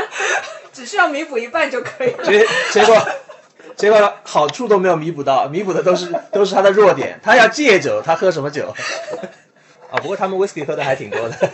[0.72, 2.24] 只需要弥补一半就可以了。
[2.24, 2.96] 结结果
[3.78, 7.18] 结果好处都没有弥补到，弥补的都是 都是他的弱点。
[7.24, 8.74] 他要戒酒，他喝什么酒？
[9.90, 11.36] 啊，不过他们 whisky 喝的还挺多的。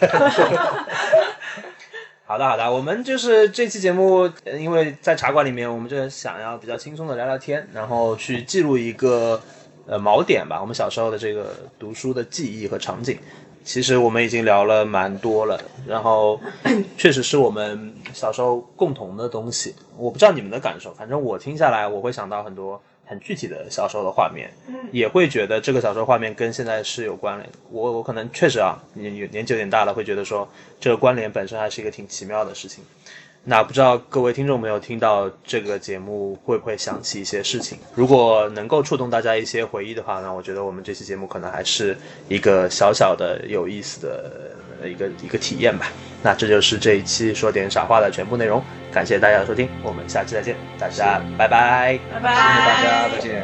[2.25, 9.39] 好的好的，我们就是这期节目，因为在茶馆里面，我们就想要比较轻松的聊聊天，然后去记录一个
[9.85, 13.17] 呃锚点吧，我们小时候的这个读书的记忆和场景。
[13.65, 15.57] 其实我们已经聊了蛮多了，
[15.87, 16.37] 然后
[16.97, 19.73] 确实是我们小时候共同的东西。
[19.97, 24.51] 我不知道你们的感受，反正我听下来，我会想到很多很具体的小时候的画面，
[24.91, 27.57] 也会觉得这个小时候画面跟现在是有关联的。
[27.71, 30.45] 我我可能确实啊，年年纪有点大了，会觉得说
[30.77, 32.83] 这个关联本身还是一个挺奇妙的事情。
[33.45, 37.77] 那不知道各位听众朋友听到这个节目会不会想起一些事情？
[37.93, 41.97] 如果能够触动大家一些回忆的话，那我觉得我们这期节目可能还是
[42.29, 44.55] 一个小小的有意思的
[44.87, 45.91] 一个一个体验吧。
[46.21, 48.63] 那这就是这一期说点傻话的全部内容，
[48.93, 51.99] 感谢大家的收听，我们下期再见，大家拜拜。
[52.13, 52.33] 拜拜。
[52.33, 53.43] 谢谢大家，再见。